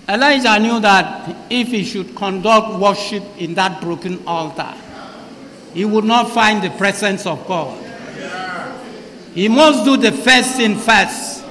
Elijah 0.09 0.59
knew 0.59 0.81
that 0.81 1.35
if 1.51 1.69
he 1.69 1.83
should 1.83 2.15
conduct 2.15 2.79
worship 2.79 3.23
in 3.39 3.55
that 3.55 3.81
broken 3.81 4.23
altar, 4.27 4.75
he 5.73 5.85
would 5.85 6.05
not 6.05 6.31
find 6.31 6.63
the 6.63 6.71
presence 6.71 7.27
of 7.27 7.47
God. 7.47 7.81
He 9.35 9.49
must 9.49 9.85
do 9.85 9.97
the 9.97 10.13
first 10.13 10.57
thing 10.57 10.77
first. 10.77 11.45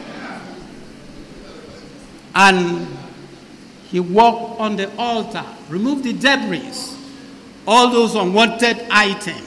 And 2.35 2.87
he 3.89 3.99
walked 3.99 4.59
on 4.59 4.75
the 4.75 4.95
altar, 4.97 5.45
removed 5.69 6.03
the 6.03 6.13
debris, 6.13 6.71
all 7.67 7.89
those 7.91 8.15
unwanted 8.15 8.87
items. 8.89 9.41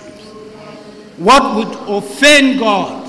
What 1.16 1.57
would 1.57 1.96
offend 1.96 2.59
God? 2.59 3.04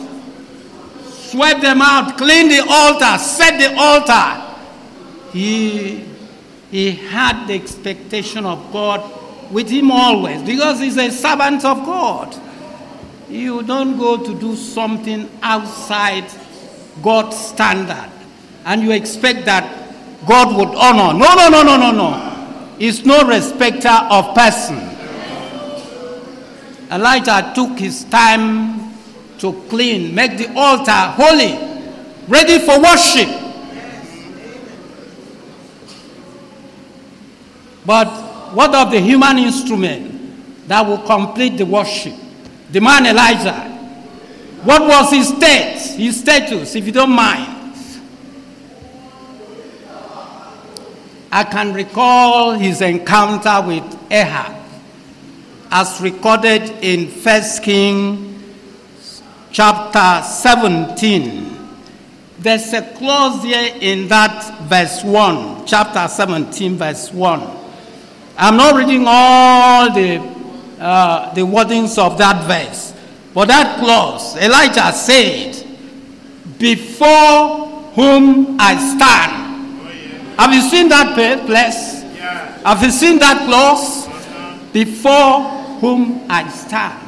Sweep 1.04 1.60
them 1.60 1.82
out, 1.82 2.18
clean 2.18 2.48
the 2.48 2.66
altar, 2.68 3.18
set 3.18 3.60
the 3.60 3.76
altar. 3.78 4.47
He, 5.32 6.06
he 6.72 6.92
had 6.92 7.48
the 7.48 7.54
expectation 7.54 8.46
of 8.46 8.72
God 8.72 9.52
with 9.52 9.70
him 9.70 9.92
always 9.92 10.42
because 10.44 10.80
he's 10.80 10.98
a 10.98 11.10
servant 11.12 11.64
of 11.64 11.86
God. 11.86 12.36
You 13.30 13.64
don't 13.64 13.98
go 13.98 14.18
to 14.24 14.40
do 14.40 14.56
something 14.56 15.30
outside 15.42 16.26
God's 17.02 17.38
standard 17.38 18.12
and 18.66 18.82
you 18.82 18.92
expect 18.92 19.46
that 19.46 20.28
God 20.28 20.56
would 20.58 20.76
honor. 20.78 21.18
No, 21.18 21.36
no, 21.36 21.50
no, 21.50 21.64
no, 21.64 21.78
no, 21.78 21.92
no. 21.92 22.76
He's 22.78 23.06
no 23.06 23.28
respecter 23.28 23.90
of 23.90 24.36
person. 24.36 24.78
Elijah 26.92 27.52
took 27.56 27.80
his 27.80 28.04
time 28.06 28.94
to 29.40 29.54
clean, 29.70 30.16
make 30.16 30.38
the 30.38 30.54
altar 30.56 30.92
holy, 30.92 31.58
ready 32.28 32.60
for 32.60 32.82
worship. 32.82 33.47
But 37.88 38.54
what 38.54 38.76
of 38.76 38.92
the 38.92 39.00
human 39.00 39.38
instrument 39.38 40.68
that 40.68 40.86
will 40.86 40.98
complete 40.98 41.56
the 41.58 41.66
worship? 41.66 42.14
The 42.70 42.82
man 42.82 43.06
Elijah. 43.06 43.64
What 44.64 44.82
was 44.82 45.10
his 45.12 45.30
state, 45.30 45.96
his 45.96 46.20
status, 46.20 46.76
if 46.76 46.86
you 46.86 46.92
don't 46.92 47.12
mind? 47.12 47.48
I 51.32 51.46
can 51.46 51.74
recall 51.74 52.52
his 52.52 52.82
encounter 52.82 53.66
with 53.66 54.12
Ahab 54.12 54.58
as 55.72 56.02
recorded 56.02 56.64
in 56.82 57.08
1 57.08 57.42
Kings 57.62 59.22
chapter 59.54 60.28
17. 60.28 61.56
There's 62.40 62.74
a 62.74 62.82
clause 62.82 63.44
here 63.44 63.74
in 63.80 64.10
that 64.10 64.60
verse 64.64 65.06
1, 65.06 65.66
chapter 65.66 66.06
17, 66.06 66.76
verse 66.76 67.14
1. 67.14 67.57
I'm 68.40 68.56
not 68.56 68.76
reading 68.76 69.04
all 69.08 69.92
the, 69.92 70.20
uh, 70.80 71.34
the 71.34 71.42
wordings 71.42 71.98
of 71.98 72.20
that 72.20 72.46
verse, 72.46 72.94
but 73.34 73.48
that 73.48 73.80
clause, 73.80 74.38
Elijah 74.38 74.92
said, 74.94 75.56
Before 76.60 77.68
whom 77.96 78.58
I 78.60 78.78
stand, 78.78 79.48
have 80.40 80.54
you 80.54 80.62
seen 80.62 80.88
that 80.90 81.16
place? 81.16 82.04
Yeah. 82.16 82.60
Have 82.60 82.84
you 82.84 82.92
seen 82.92 83.18
that 83.18 83.48
clause? 83.48 84.06
Before 84.72 85.42
whom 85.82 86.30
I 86.30 86.48
stand. 86.50 87.04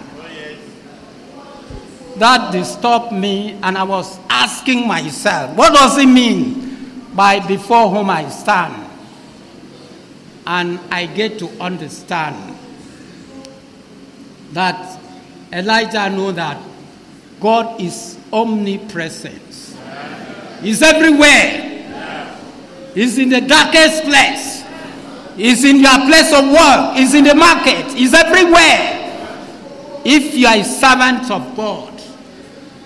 That 2.17 2.51
disturbed 2.51 3.11
me, 3.11 3.57
and 3.61 3.77
I 3.77 3.83
was 3.83 4.17
asking 4.29 4.87
myself, 4.87 5.55
what 5.55 5.73
does 5.73 5.97
it 5.99 6.07
mean 6.07 7.05
by 7.13 7.39
before 7.39 7.89
whom 7.89 8.09
I 8.09 8.27
stand? 8.29 8.88
And 10.49 10.79
I 10.89 11.05
get 11.05 11.37
to 11.39 11.49
understand 11.61 12.57
that 14.53 14.99
Elijah 15.53 16.09
knew 16.09 16.31
that 16.31 16.59
God 17.39 17.79
is 17.79 18.17
omnipresent. 18.33 19.75
He's 20.63 20.81
everywhere. 20.81 21.67
He's 22.95 23.19
in 23.19 23.29
the 23.29 23.41
darkest 23.41 24.03
place. 24.05 24.63
He's 25.35 25.63
in 25.63 25.81
your 25.81 25.99
place 26.07 26.33
of 26.33 26.49
work. 26.49 26.97
He's 26.97 27.13
in 27.13 27.25
the 27.25 27.35
market. 27.35 27.91
He's 27.91 28.15
everywhere. 28.15 30.01
If 30.03 30.33
you 30.33 30.47
are 30.47 30.57
a 30.57 30.63
servant 30.63 31.29
of 31.29 31.55
God, 31.55 31.93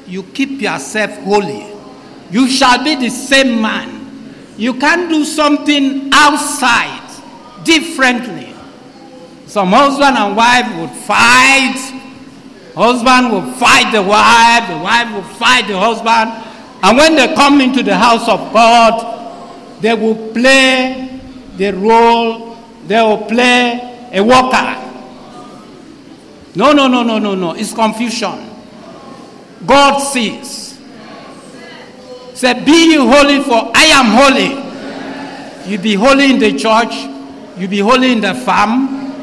you 0.06 0.24
keep 0.24 0.60
yourself 0.60 1.18
holy. 1.20 1.66
You 2.30 2.50
shall 2.50 2.84
be 2.84 2.96
the 2.96 3.10
same 3.10 3.62
man. 3.62 4.34
You 4.58 4.74
can't 4.74 5.10
do 5.10 5.24
something 5.24 6.10
outside 6.12 7.03
differently. 7.64 8.54
Some 9.48 9.70
husband 9.70 10.18
and 10.18 10.36
wife 10.36 10.76
would 10.80 10.90
fight. 10.90 11.78
Husband 12.76 13.32
would 13.32 13.56
fight 13.56 13.92
the 13.92 14.02
wife, 14.02 14.68
the 14.68 14.78
wife 14.84 15.14
would 15.14 15.38
fight 15.38 15.68
the 15.68 15.78
husband. 15.80 16.32
And 16.82 16.98
when 16.98 17.16
they 17.16 17.34
come 17.36 17.62
into 17.62 17.84
the 17.84 17.96
house 17.96 18.28
of 18.28 18.52
God, 18.52 19.82
they 19.82 19.94
will 19.94 20.32
play 20.34 21.20
the 21.56 21.72
role, 21.74 22.58
they 22.88 23.02
will 23.02 23.26
play 23.26 24.10
a 24.12 24.22
worker. 24.24 24.80
No, 26.56 26.72
no, 26.72 26.88
no, 26.88 27.04
no, 27.04 27.20
no, 27.20 27.36
no. 27.36 27.54
It's 27.54 27.74
confusion. 27.74 28.50
God 29.66 30.00
sees. 30.00 30.80
Say, 32.34 32.54
Be 32.66 32.96
holy, 32.96 33.42
for 33.44 33.72
I 33.76 33.86
am 33.94 34.06
holy. 34.08 35.72
You 35.72 35.78
be 35.78 35.94
holy 35.94 36.32
in 36.32 36.40
the 36.40 36.52
church, 36.58 36.92
you 37.58 37.68
be 37.68 37.80
holy 37.80 38.12
in 38.14 38.22
the 38.22 38.34
farm, 38.34 39.14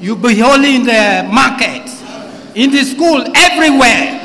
you 0.00 0.14
be 0.16 0.38
holy 0.38 0.76
in 0.76 0.82
the 0.84 1.28
market, 1.32 1.88
in 2.54 2.70
the 2.70 2.84
school, 2.84 3.24
everywhere. 3.34 4.16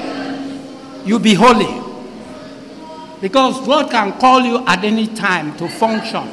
You 1.06 1.20
be 1.20 1.34
holy. 1.34 1.82
Because 3.20 3.66
God 3.66 3.90
can 3.90 4.20
call 4.20 4.42
you 4.42 4.66
at 4.66 4.84
any 4.84 5.08
time 5.08 5.56
to 5.58 5.68
function. 5.68 6.24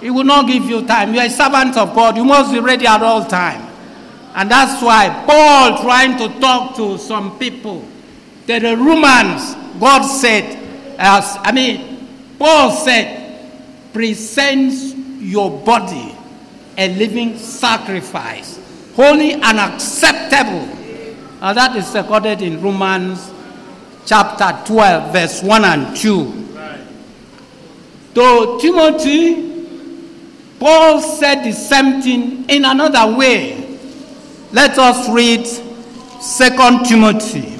He 0.00 0.10
will 0.10 0.24
not 0.24 0.46
give 0.46 0.64
you 0.64 0.86
time. 0.86 1.14
You 1.14 1.20
are 1.20 1.26
a 1.26 1.30
servant 1.30 1.76
of 1.76 1.94
God. 1.94 2.16
You 2.16 2.24
must 2.24 2.52
be 2.52 2.60
ready 2.60 2.86
at 2.86 3.02
all 3.02 3.24
time. 3.24 3.62
And 4.34 4.50
that's 4.50 4.82
why 4.82 5.24
Paul 5.26 5.82
trying 5.82 6.16
to 6.18 6.40
talk 6.40 6.76
to 6.76 6.98
some 6.98 7.38
people. 7.38 7.84
that 8.46 8.62
the 8.62 8.76
Romans, 8.76 9.54
God 9.80 10.02
said, 10.02 10.44
as 10.98 11.36
I 11.40 11.52
mean, 11.52 12.08
Paul 12.38 12.70
said, 12.70 13.92
present 13.92 14.72
your 15.20 15.50
body 15.50 16.15
a 16.76 16.94
living 16.96 17.38
sacrifice, 17.38 18.58
holy 18.94 19.32
and 19.32 19.58
acceptable. 19.58 20.66
That 21.40 21.76
is 21.76 21.94
recorded 21.94 22.42
in 22.42 22.60
Romans 22.60 23.30
chapter 24.04 24.52
12, 24.66 25.12
verse 25.12 25.42
1 25.42 25.64
and 25.64 25.96
2. 25.96 26.24
Right. 26.24 26.80
To 28.14 28.58
Timothy, 28.60 29.46
Paul 30.58 31.00
said 31.00 31.44
the 31.44 31.52
same 31.52 32.00
thing 32.02 32.48
in 32.48 32.64
another 32.64 33.16
way. 33.16 33.78
Let 34.52 34.78
us 34.78 35.08
read 35.08 35.44
2 35.44 36.84
Timothy. 36.84 37.52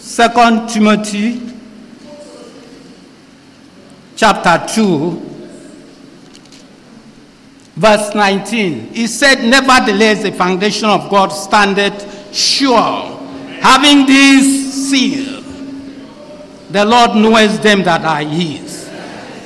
2 0.00 0.66
Timothy 0.68 1.40
chapter 4.16 4.74
2, 4.74 5.29
verse 7.80 8.14
19. 8.14 8.92
He 8.92 9.06
said, 9.06 9.42
Nevertheless, 9.42 10.22
the 10.22 10.32
foundation 10.32 10.90
of 10.90 11.08
God 11.08 11.28
standeth 11.28 12.34
sure, 12.34 13.16
having 13.60 14.04
this 14.04 14.90
seal. 14.90 15.40
The 16.70 16.84
Lord 16.84 17.16
knoweth 17.16 17.62
them 17.62 17.82
that 17.84 18.04
are 18.04 18.22
his. 18.22 18.86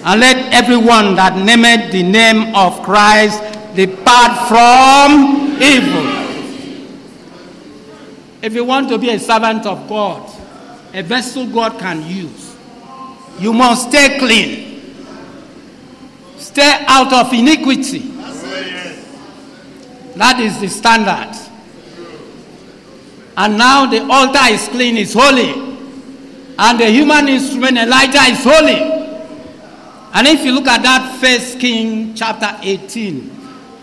And 0.04 0.20
let 0.20 0.52
everyone 0.52 1.14
that 1.14 1.36
nameth 1.36 1.92
the 1.92 2.02
name 2.02 2.54
of 2.56 2.82
Christ 2.82 3.40
depart 3.76 4.48
from 4.48 5.62
evil. 5.62 6.24
If 8.42 8.52
you 8.52 8.64
want 8.64 8.88
to 8.88 8.98
be 8.98 9.10
a 9.10 9.18
servant 9.18 9.64
of 9.64 9.88
God, 9.88 10.28
a 10.92 11.02
vessel 11.02 11.46
God 11.46 11.78
can 11.78 12.04
use, 12.04 12.56
you 13.38 13.52
must 13.52 13.88
stay 13.88 14.18
clean. 14.18 14.74
Stay 16.36 16.84
out 16.88 17.12
of 17.12 17.32
iniquity. 17.32 18.13
That 20.16 20.38
is 20.40 20.60
the 20.60 20.68
standard. 20.68 21.36
And 23.36 23.58
now 23.58 23.86
the 23.86 24.04
altar 24.04 24.52
is 24.52 24.68
clean, 24.68 24.96
is 24.96 25.12
holy. 25.12 25.52
And 26.56 26.78
the 26.78 26.88
human 26.90 27.28
instrument, 27.28 27.78
Elijah, 27.78 28.22
is 28.30 28.44
holy. 28.44 28.94
And 30.14 30.28
if 30.28 30.44
you 30.44 30.52
look 30.52 30.68
at 30.68 30.82
that 30.82 31.18
first 31.20 31.58
King 31.58 32.14
chapter 32.14 32.56
18, 32.62 33.30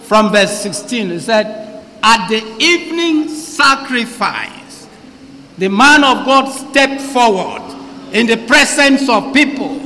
from 0.03 0.31
verse 0.31 0.61
16, 0.61 1.11
it 1.11 1.19
said, 1.19 1.83
At 2.01 2.29
the 2.29 2.41
evening 2.59 3.27
sacrifice, 3.27 4.87
the 5.57 5.67
man 5.67 6.03
of 6.05 6.25
God 6.25 6.45
stepped 6.49 7.01
forward 7.01 7.61
in 8.13 8.25
the 8.25 8.37
presence 8.47 9.09
of 9.09 9.33
people 9.33 9.79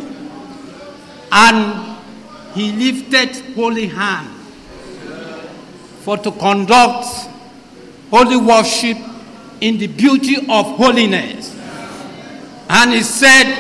and 1.32 1.98
he 2.54 2.72
lifted 2.72 3.36
holy 3.56 3.88
hand 3.88 4.35
for 6.06 6.18
to 6.18 6.32
conduct 6.34 7.08
holy 8.12 8.38
worship 8.38 8.96
in 9.60 9.80
the 9.80 9.88
beauty 9.88 10.36
of 10.38 10.78
holiness. 10.78 11.52
And 12.70 12.92
he 12.92 13.02
said, 13.02 13.56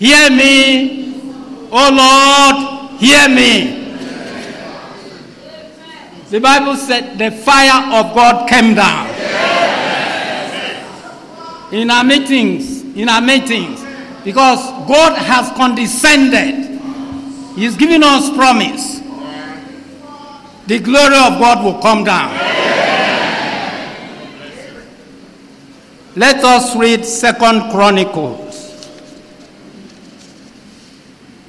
Hear 0.00 0.28
me, 0.30 1.14
O 1.70 1.90
Lord, 1.92 3.00
hear 3.00 3.28
me. 3.28 3.96
The 6.30 6.40
Bible 6.40 6.74
said 6.74 7.16
the 7.16 7.30
fire 7.30 7.94
of 7.94 8.12
God 8.12 8.48
came 8.48 8.74
down. 8.74 9.06
In 11.72 11.90
our 11.92 12.02
meetings, 12.02 12.82
in 12.96 13.08
our 13.08 13.20
meetings, 13.20 13.84
because 14.24 14.58
God 14.88 15.16
has 15.16 15.48
condescended. 15.56 16.66
He's 17.54 17.76
given 17.76 18.02
us 18.02 18.34
promise. 18.34 18.99
The 20.70 20.78
glory 20.78 21.16
of 21.16 21.40
God 21.40 21.64
will 21.64 21.82
come 21.82 22.04
down. 22.04 22.30
Let 26.14 26.44
us 26.44 26.76
read 26.76 27.04
Second 27.04 27.72
Chronicles. 27.72 28.54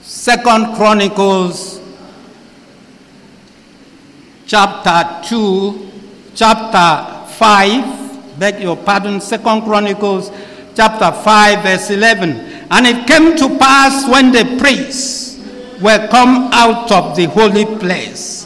Second 0.01 0.73
Chronicles 0.73 1.79
chapter 4.47 5.29
2, 5.29 5.91
chapter 6.33 7.27
5, 7.33 8.39
beg 8.39 8.59
your 8.59 8.75
pardon, 8.75 9.21
Second 9.21 9.61
Chronicles 9.61 10.31
chapter 10.75 11.11
5, 11.11 11.61
verse 11.61 11.91
11. 11.91 12.31
And 12.71 12.87
it 12.87 13.05
came 13.05 13.37
to 13.37 13.55
pass 13.59 14.09
when 14.09 14.31
the 14.31 14.57
priests 14.57 15.37
were 15.79 16.07
come 16.07 16.49
out 16.51 16.91
of 16.91 17.15
the 17.15 17.25
holy 17.25 17.65
place, 17.77 18.40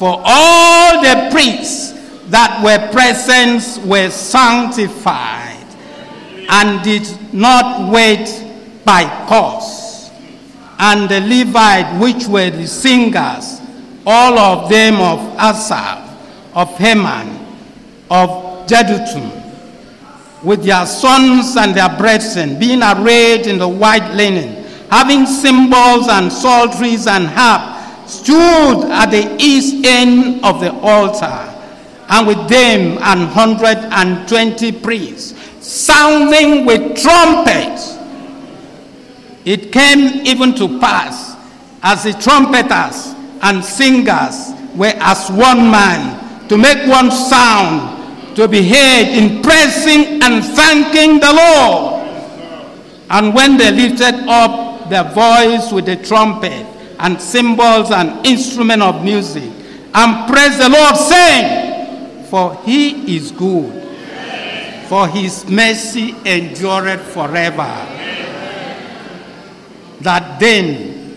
for 0.00 0.18
all 0.24 1.02
the 1.02 1.28
priests 1.30 1.92
that 2.30 2.62
were 2.64 2.90
present 2.90 3.86
were 3.86 4.08
sanctified 4.08 5.66
and 6.48 6.82
did 6.82 7.06
not 7.34 7.92
wait 7.92 8.26
by 8.86 9.04
course. 9.28 10.10
And 10.78 11.06
the 11.06 11.20
Levite, 11.20 12.00
which 12.00 12.26
were 12.28 12.48
the 12.48 12.66
singers, 12.66 13.60
all 14.06 14.38
of 14.38 14.70
them 14.70 14.94
of 14.94 15.20
Asaph, 15.38 16.08
of 16.54 16.78
Heman, 16.78 17.36
of 18.10 18.66
Jeduthun, 18.66 19.30
with 20.42 20.64
their 20.64 20.86
sons 20.86 21.58
and 21.58 21.74
their 21.74 21.94
brethren, 21.98 22.58
being 22.58 22.80
arrayed 22.82 23.46
in 23.46 23.58
the 23.58 23.68
white 23.68 24.14
linen, 24.14 24.64
having 24.90 25.26
cymbals 25.26 26.08
and 26.08 26.32
psalteries 26.32 27.06
and 27.06 27.26
harp, 27.26 27.79
stood 28.10 28.90
at 28.90 29.10
the 29.10 29.36
east 29.38 29.86
end 29.86 30.44
of 30.44 30.60
the 30.60 30.72
altar, 30.80 31.46
and 32.08 32.26
with 32.26 32.48
them 32.48 32.98
an 32.98 33.28
hundred 33.28 33.78
and 33.92 34.28
twenty 34.28 34.72
priests, 34.72 35.34
sounding 35.64 36.66
with 36.66 37.00
trumpets. 37.00 37.96
It 39.44 39.72
came 39.72 40.26
even 40.26 40.54
to 40.56 40.80
pass, 40.80 41.36
as 41.82 42.04
the 42.04 42.12
trumpeters 42.12 43.14
and 43.42 43.64
singers 43.64 44.52
were 44.76 44.92
as 45.00 45.30
one 45.30 45.70
man, 45.70 46.48
to 46.48 46.58
make 46.58 46.86
one 46.88 47.10
sound 47.10 48.36
to 48.36 48.46
be 48.46 48.62
heard 48.62 49.08
in 49.08 49.42
praising 49.42 50.22
and 50.22 50.44
thanking 50.44 51.20
the 51.20 51.32
Lord. 51.32 52.00
And 53.10 53.34
when 53.34 53.56
they 53.56 53.70
lifted 53.72 54.28
up 54.28 54.88
their 54.88 55.04
voice 55.04 55.72
with 55.72 55.86
the 55.86 55.96
trumpet 55.96 56.66
and 57.00 57.20
cymbals 57.20 57.90
and 57.90 58.26
instrument 58.26 58.82
of 58.82 59.04
music, 59.04 59.50
and 59.94 60.32
praise 60.32 60.58
the 60.58 60.68
Lord, 60.68 60.96
saying, 60.96 62.26
For 62.26 62.54
he 62.64 63.16
is 63.16 63.32
good, 63.32 63.88
for 64.88 65.08
his 65.08 65.48
mercy 65.48 66.14
endureth 66.24 67.02
forever. 67.02 67.86
That 70.00 70.40
then 70.40 71.16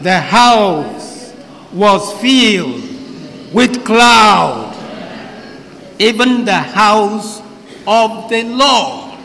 the 0.00 0.20
house 0.20 1.32
was 1.72 2.12
filled 2.20 3.52
with 3.52 3.84
cloud 3.84 4.74
even 5.98 6.44
the 6.44 6.52
house 6.52 7.40
of 7.86 8.28
the 8.28 8.42
Lord, 8.44 9.18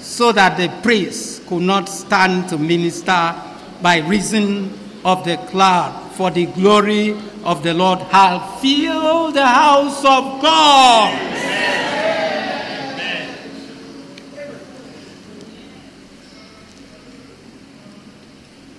so 0.00 0.32
that 0.32 0.56
the 0.56 0.68
priests 0.82 1.40
could 1.46 1.62
not 1.62 1.88
stand 1.88 2.48
to 2.48 2.58
minister 2.58 3.34
by 3.80 3.98
reason 3.98 4.70
of 5.06 5.24
the 5.24 5.36
cloud, 5.50 6.10
for 6.14 6.32
the 6.32 6.46
glory 6.46 7.16
of 7.44 7.62
the 7.62 7.72
Lord 7.72 8.00
had 8.00 8.58
filled 8.58 9.34
the 9.34 9.46
house 9.46 10.00
of 10.00 10.42
God. 10.42 11.32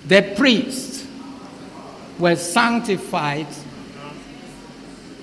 The 0.06 0.34
priests 0.36 1.06
were 2.18 2.36
sanctified 2.36 3.46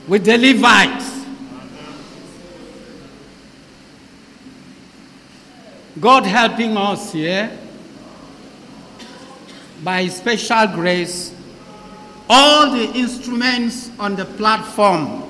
with 0.07 0.25
the 0.25 0.39
Levites 0.39 1.25
God 5.99 6.25
helping 6.25 6.75
us 6.75 7.13
here 7.13 7.57
by 9.85 10.07
special 10.07 10.65
grace, 10.73 11.31
all 12.27 12.71
the 12.71 12.91
instruments 12.95 13.91
on 13.99 14.15
the 14.15 14.25
platform 14.25 15.23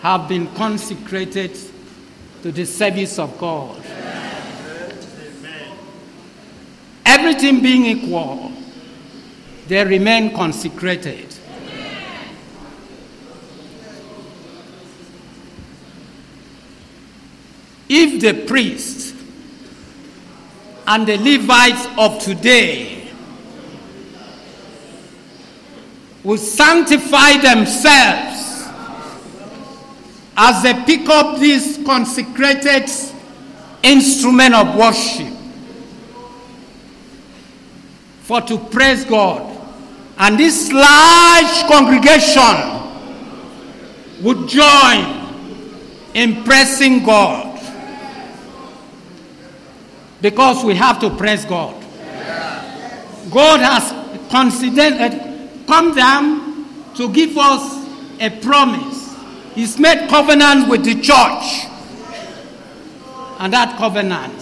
have 0.00 0.28
been 0.28 0.52
consecrated 0.54 1.56
to 2.42 2.50
the 2.50 2.66
service 2.66 3.20
of 3.20 3.38
God. 3.38 3.80
Everything 7.06 7.62
being 7.62 7.86
equal, 7.86 8.50
they 9.68 9.84
remain 9.84 10.34
consecrated. 10.34 11.32
If 17.88 18.20
the 18.20 18.44
priests 18.44 19.14
and 20.88 21.06
the 21.06 21.16
Levites 21.18 21.86
of 21.96 22.18
today 22.20 23.01
will 26.24 26.38
sanctify 26.38 27.36
themselves 27.38 28.68
as 30.36 30.62
they 30.62 30.74
pick 30.84 31.08
up 31.08 31.38
this 31.38 31.80
consecrated 31.84 32.90
instrument 33.82 34.54
of 34.54 34.76
worship 34.76 35.32
for 38.22 38.40
to 38.40 38.58
praise 38.58 39.04
God. 39.04 39.48
And 40.18 40.38
this 40.38 40.70
large 40.72 41.66
congregation 41.68 42.80
would 44.22 44.48
join 44.48 45.22
in 46.14 46.44
praising 46.44 47.04
God 47.04 47.60
because 50.20 50.64
we 50.64 50.74
have 50.76 51.00
to 51.00 51.10
praise 51.10 51.44
God. 51.44 51.74
God 53.30 53.60
has 53.60 54.30
considered, 54.30 55.31
come 55.72 55.94
down 55.94 56.66
to 56.94 57.10
give 57.14 57.34
us 57.38 57.88
a 58.20 58.28
promise. 58.42 59.16
He's 59.54 59.78
made 59.78 60.06
covenant 60.06 60.68
with 60.68 60.84
the 60.84 60.96
church. 60.96 61.64
And 63.38 63.50
that 63.54 63.78
covenant, 63.78 64.38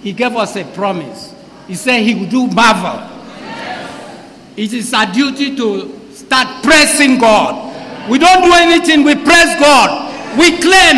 he 0.00 0.14
gave 0.14 0.34
us 0.34 0.56
a 0.56 0.64
promise. 0.64 1.34
He 1.68 1.74
said 1.74 2.00
he 2.00 2.14
would 2.14 2.30
do 2.30 2.46
marvel. 2.46 3.06
It 4.56 4.72
is 4.72 4.94
our 4.94 5.12
duty 5.12 5.54
to 5.56 6.10
start 6.14 6.64
praising 6.64 7.18
God. 7.18 8.08
We 8.10 8.18
don't 8.18 8.42
do 8.42 8.52
anything, 8.54 9.04
we 9.04 9.14
praise 9.14 9.54
God. 9.60 10.38
We 10.38 10.56
claim 10.56 10.96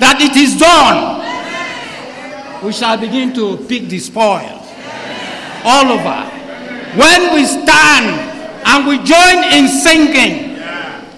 that 0.00 0.22
it 0.22 0.34
is 0.36 0.58
done 0.58 1.16
we 2.64 2.72
shall 2.72 2.96
begin 2.96 3.34
to 3.34 3.58
pick 3.68 3.88
the 3.90 3.98
spoils 3.98 4.64
all 5.62 5.92
over. 5.92 6.30
When 6.96 7.34
we 7.34 7.44
stand 7.44 8.35
and 8.66 8.86
we 8.86 8.98
join 8.98 9.46
in 9.54 9.68
singing, 9.68 10.58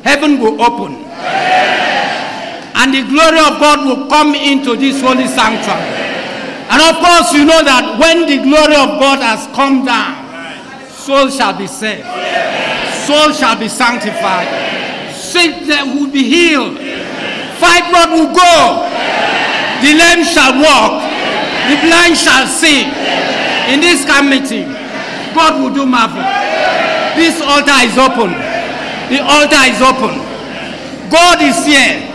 heaven 0.05 0.39
will 0.39 0.61
open. 0.61 0.95
And 2.77 2.95
the 2.95 3.03
glory 3.09 3.41
of 3.41 3.59
God 3.59 3.85
will 3.89 4.07
come 4.09 4.35
into 4.35 4.77
this 4.77 5.01
holy 5.01 5.27
sanctuary. 5.27 5.99
And 6.69 6.79
of 6.85 7.01
course, 7.01 7.33
you 7.33 7.49
know 7.49 7.65
that 7.65 7.97
when 7.99 8.29
the 8.29 8.45
glory 8.45 8.77
of 8.77 9.01
God 9.01 9.25
has 9.25 9.49
come 9.57 9.89
down, 9.89 10.29
souls 10.93 11.35
shall 11.35 11.57
be 11.57 11.67
saved, 11.67 12.05
souls 13.09 13.41
shall 13.41 13.59
be 13.59 13.67
sanctified, 13.67 14.47
sick 15.17 15.65
will 15.97 16.13
be 16.13 16.23
healed, 16.29 16.77
fibroid 17.57 18.13
will 18.13 18.31
go, 18.37 18.85
the 19.81 19.97
lame 19.97 20.23
shall 20.29 20.53
walk, 20.61 21.01
the 21.73 21.81
blind 21.81 22.13
shall 22.13 22.47
see 22.47 22.85
in 23.73 23.81
this 23.81 24.05
committee. 24.05 24.69
God 25.35 25.61
will 25.61 25.73
do 25.73 25.87
marvel. 25.87 26.21
This 27.19 27.43
altar 27.43 27.83
is 27.83 27.99
open. 27.99 28.31
The 29.11 29.19
altar 29.19 29.65
is 29.67 29.83
open. 29.83 30.23
God 31.11 31.43
is 31.43 31.67
here. 31.67 32.08